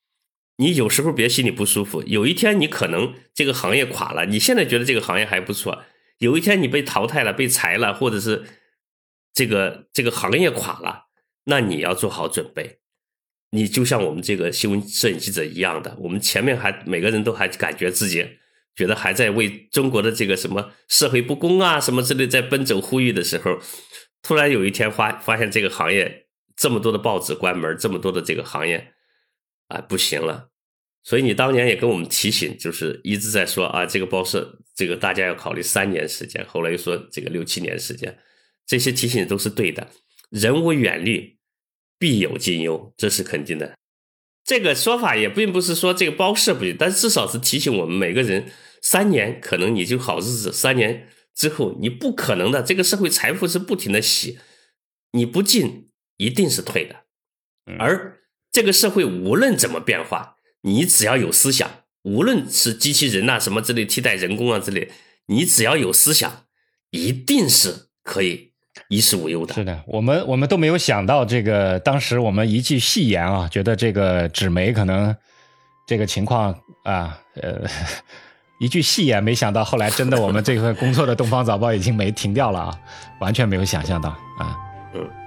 [0.56, 2.02] 你有时候别心里不舒服。
[2.06, 5.82] 有一天你可能这个行业垮了，你现在觉得这个行业还不错，
[6.20, 8.44] 有一天你被淘汰了、被裁了，或者是
[9.34, 11.08] 这个这个行业垮了，
[11.44, 12.78] 那你要做好准备。
[13.50, 18.26] 你就像我们这个新闻摄影记者一样的，我们前面还每个人都还感觉自己。
[18.76, 23.58] 觉得还在为中国的这个什么社会不公啊什么之类在奔走呼吁的时候，
[24.22, 28.92] 突然有一天发发现这个行业这么多的报纸关门，这么多的这个行业
[29.68, 30.50] 啊不行了，
[31.02, 38.18] 所以你当年也跟我们提醒，就是一直在说啊这个报社这个大家要考虑三年时间，后来又说这个六七年时间，
[38.66, 39.88] 这些提醒都是对的。
[40.30, 41.38] 人无远虑，
[41.98, 43.74] 必有近忧，这是肯定的。
[44.46, 48.50] 这个说法也并不是说这个包是不行，但至少是提醒我们每个人。
[48.80, 52.62] 三年可能你就好日子，三年之后你不可能的。
[52.62, 54.38] 这个社会财富是不停的洗，
[55.10, 55.88] 你不进
[56.18, 57.06] 一定是退的。
[57.80, 58.20] 而
[58.52, 64.92] 这个社会无论怎么变化，你只要有思想，无论是机器人呐什么之类替代人工啊之类，
[65.26, 66.46] 你只要有思想，
[66.90, 68.45] 一定是可以
[68.88, 69.54] 衣食无忧的。
[69.54, 75.14] 是的，我们我们都没有想到这个，当时我们一句戏言啊，觉得这个纸媒可能
[75.86, 77.62] 这个情况啊，呃。
[78.58, 82.80] 一句戏言，没想到后来真的，我们这份工作的《东方早报》已经没停掉了啊，
[83.20, 84.08] 完全没有想象到
[84.38, 84.56] 啊。
[84.94, 85.25] 嗯。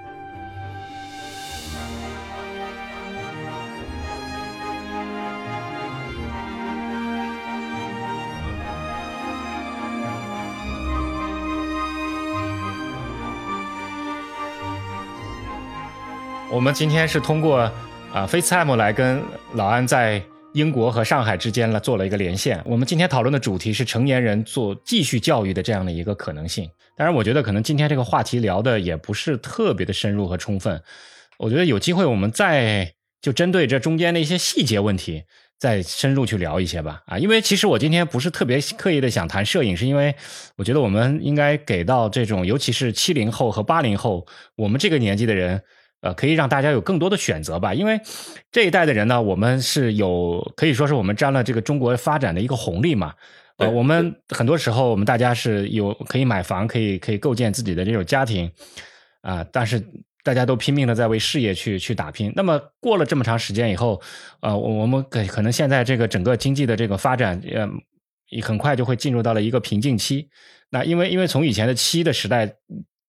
[16.52, 17.58] 我们今天是通过
[18.12, 19.22] 啊 FaceTime 来跟
[19.54, 20.22] 老安在。
[20.52, 22.60] 英国和上海之间呢做了一个连线。
[22.66, 26.68] 我们今天讨论的主题是成年人做继续教育的这样的一个可能性。
[26.96, 30.82] 当然，我觉得可能今天这个话题聊的也不是特别的深入和充分。
[31.38, 35.22] 我觉得有机会我们再就针对这中间的一些细节问题
[35.56, 37.00] 再深入去聊一些吧。
[37.06, 40.12] 啊，因为其实我今天不是特别刻意的想谈摄影，是因为
[40.56, 44.26] 我觉得我们应该给到这种尤其是七零后和八零后
[44.56, 45.62] 我们这个年纪的人。
[46.00, 48.00] 呃，可以让大家有更多的选择吧，因为
[48.50, 53.14] 这一代的人呢，我们是有可以说是我们沾了这个中国发展的一个红利嘛。
[53.58, 58.50] 呃，我们很多时候我们大家是有可以买房，可以可以构建自己的这种家庭
[59.20, 59.78] 啊，但是
[60.24, 62.32] 大家都拼命的在为事业去去打拼。
[62.34, 64.00] 那么过了这么长时间以后，
[64.40, 67.68] 呃，我们可可能现在这个整个经济的这个发展，呃，
[68.40, 70.30] 很快就会进入到了一个瓶颈期。
[70.70, 72.50] 那因为因为从以前的七的时代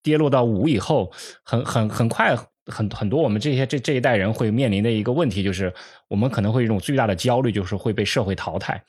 [0.03, 1.09] 跌落到五以后，
[1.45, 2.35] 很很很快。
[2.71, 5.71] 很很多我们这些这这一代人会面临的一个问题就是，
[6.07, 8.81] 我们可能会有一种最大的焦虑就是会被社会淘汰。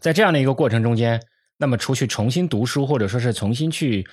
[0.00, 1.20] 在这样的一个过程中间，
[1.56, 4.06] 那么出去重新读书或者说是重新去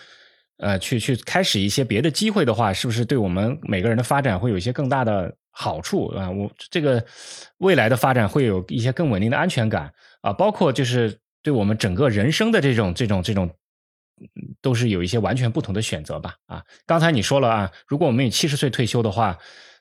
[0.58, 6.32] 呃去去开始一些别的机会的话，是不是对我们每个人的发展会有一些更大的好处啊？
[6.32, 7.06] 我这个
[7.58, 9.92] 未来的发展会有一些更稳定的安全感
[10.22, 13.50] 啊，包括就是对我们整个人生的这种这种这种。
[14.62, 19.38] 都是有一些完全不同的选择吧，啊，刚才你说了啊，如果我们以七十岁退休的话，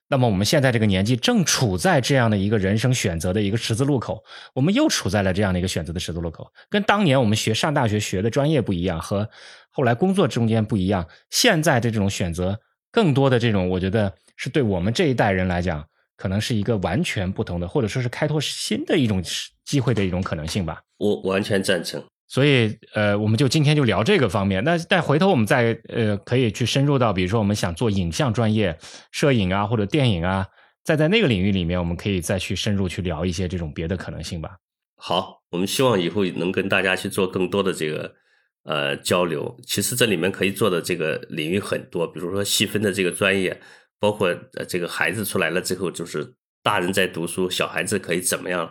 [0.08, 4.24] 那么我们现在这个年纪正处在这样的一个人生选择的一个十字路口，
[4.54, 9.28] 我们又处在了这样的一个选择的十字路口，跟当年我们学上大学学的专业不一样，和
[9.70, 12.58] 后来工作中间不一样，现在的这种选择，
[12.90, 15.86] 更多的这种，我觉得是对我们这一代人来讲，
[16.16, 19.22] 可能是一个完全不同的，或者说是开拓新的一种
[19.64, 20.82] 机会的一种可能性吧。
[20.96, 22.02] 我完全赞成。
[22.30, 24.62] 所以呃，我们就今天就聊这个方面。
[24.62, 28.78] 那但回头我们再呃，可以去深入到，比如说我们想做影像专业、
[29.10, 30.46] 摄影啊或者电影啊，
[30.84, 34.50] 再在那个领域里面，我们可以再去深入去聊一些这种别的可能性吧。
[34.96, 38.14] 好，我们希望以后能跟大家去做更多的这个
[38.62, 39.58] 呃交流。
[39.66, 43.60] 其实这里面可以做的这个领域很多，比如说细分的这个专业，
[43.98, 48.70] 包括呃这个孩子出来了之后，就是大人在读书，小孩子可以怎么样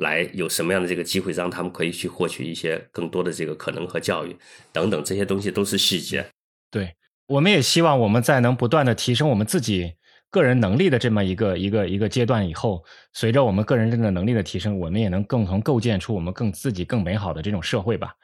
[0.00, 4.36] 来有什么样的这个机会，让他们可以去获取一些更多的这个可能和教育
[4.72, 6.26] 等等，这些东西都是细节。
[6.70, 6.94] 对，
[7.26, 9.94] 我们也希望我们在能不断的提升我们自己。
[10.32, 18.14] 个人能力的这么一个一个一个阶段以后，随着我们个人这个能力的提升，我们也能共同构建出我们更自己更美好的这种社会吧。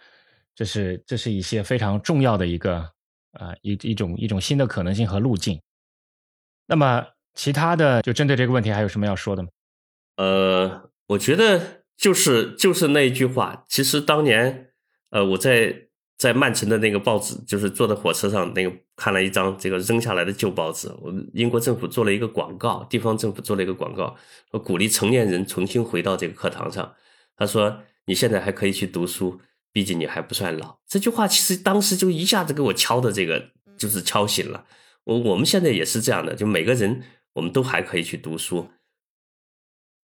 [0.55, 2.77] 这是这是一些非常重要的一个
[3.33, 5.61] 啊一一种一种新的可能性和路径。
[6.69, 7.05] 那么
[7.35, 9.49] 其他的就针对这个问题还有什么要说的吗？
[10.19, 14.69] 呃，我觉得就是就是那一句话，其实当年
[15.11, 15.83] 呃我在。
[16.19, 20.89] 在曼城的那个报纸，就是坐在火车上那个看了一张这个扔下来的旧报纸。
[21.03, 24.17] 我英国政府做了一个广告，地方政府做了一个广告，
[24.65, 26.95] 鼓励成年人重新回到这个课堂上。
[27.37, 29.39] 他说：“你现在还可以去读书，
[29.75, 34.65] 毕竟你还不算老。”这句话其实当时就一下子给我敲的这个就是敲醒了
[35.05, 35.19] 我。
[35.19, 37.03] 我们现在也是这样的，就每个人
[37.35, 38.71] 我们都还可以去读书，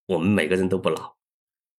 [0.06, 1.14] 我们每个人都不老。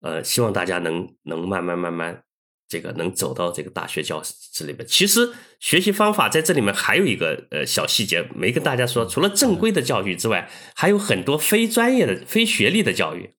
[0.01, 2.23] 呃，希望大家能能慢慢慢慢。
[2.65, 13.35] 这个能走到这个大学教室里面，其实学习方法在这里面还有一个呃小细节没跟大家说，除了正规的教育之外，还有很多非专业的、非学历的教育，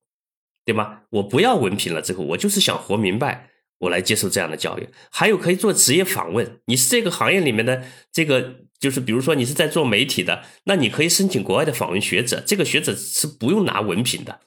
[0.65, 1.01] 对吗？
[1.11, 4.89] 我不要文凭了之后，我就是想活明白，我来接受这样的教育。
[5.11, 7.83] 还有可以做职业访问，你是这个行业里面的
[8.13, 14.41] 这个，就是比如说你是在做媒体的，那你可以申请国外的访问学者，这个学者是不用拿文凭的，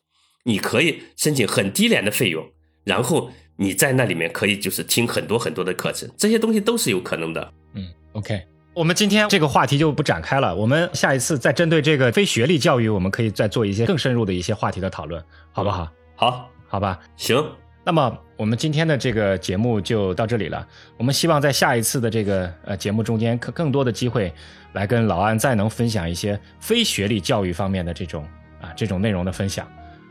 [0.47, 2.43] 你可以申请很低廉的费用，
[2.83, 3.29] 然后。
[3.59, 7.53] 你在那里面可以就是听很多很多的课程，这些东西都是有可能的。
[7.73, 8.39] 嗯，OK，
[8.71, 15.19] 我们今天这个话题就不展开了，我们下一次再针对这个非学历教育，我们可以再做一些更深入的一些话题的讨论，
[15.51, 15.89] 好不好？
[16.15, 17.43] 好，好吧，行。
[17.83, 24.31] 那么我们今天的这个节目就到这里了，我们希望在下一次的这个呃节目中间，可更多的机会
[24.73, 28.23] 来跟老安再能分享一些非学历教育方面的这种
[28.61, 29.67] 啊这种内容的分享。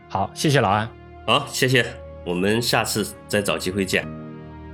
[0.09, 0.89] 好，谢谢老安。
[1.27, 1.85] 好，谢谢。
[2.25, 4.05] 我们下次再找机会见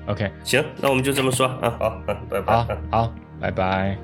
[0.06, 3.98] ，OK，行，那我们就这么说啊，好，拜拜，好，好，拜拜。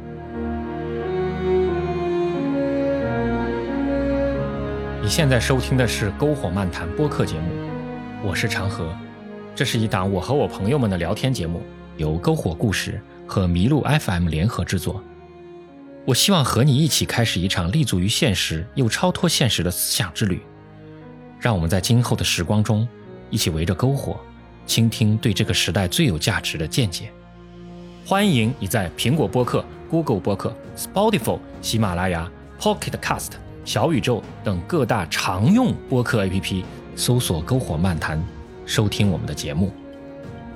[5.00, 7.50] 你现在收听的是《篝火漫谈》播客节目，
[8.22, 8.94] 我是长河，
[9.54, 11.62] 这是一档我和我朋友们的聊天节目，
[11.96, 15.02] 由篝火故事和麋鹿 FM 联合制作。
[16.04, 20.42] 我希望和你一起开始一场立足于现实又超脱现实的思想之旅，
[21.38, 22.86] 让我们在今后的时光中。
[23.30, 24.18] 一起围着篝火，
[24.66, 27.10] 倾听对这个时代最有价值的见解。
[28.06, 33.32] 欢迎你在苹果播客、Google 播客、Spotify、喜马拉雅、Pocket Cast、
[33.66, 36.64] 小宇宙等各大常用播客 APP
[36.96, 38.18] 搜索“篝火漫谈”，
[38.64, 39.70] 收听我们的节目。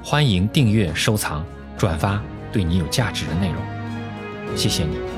[0.03, 1.45] 欢迎订阅、收藏、
[1.77, 3.63] 转发对你有价值的内容。
[4.57, 5.12] 谢谢你。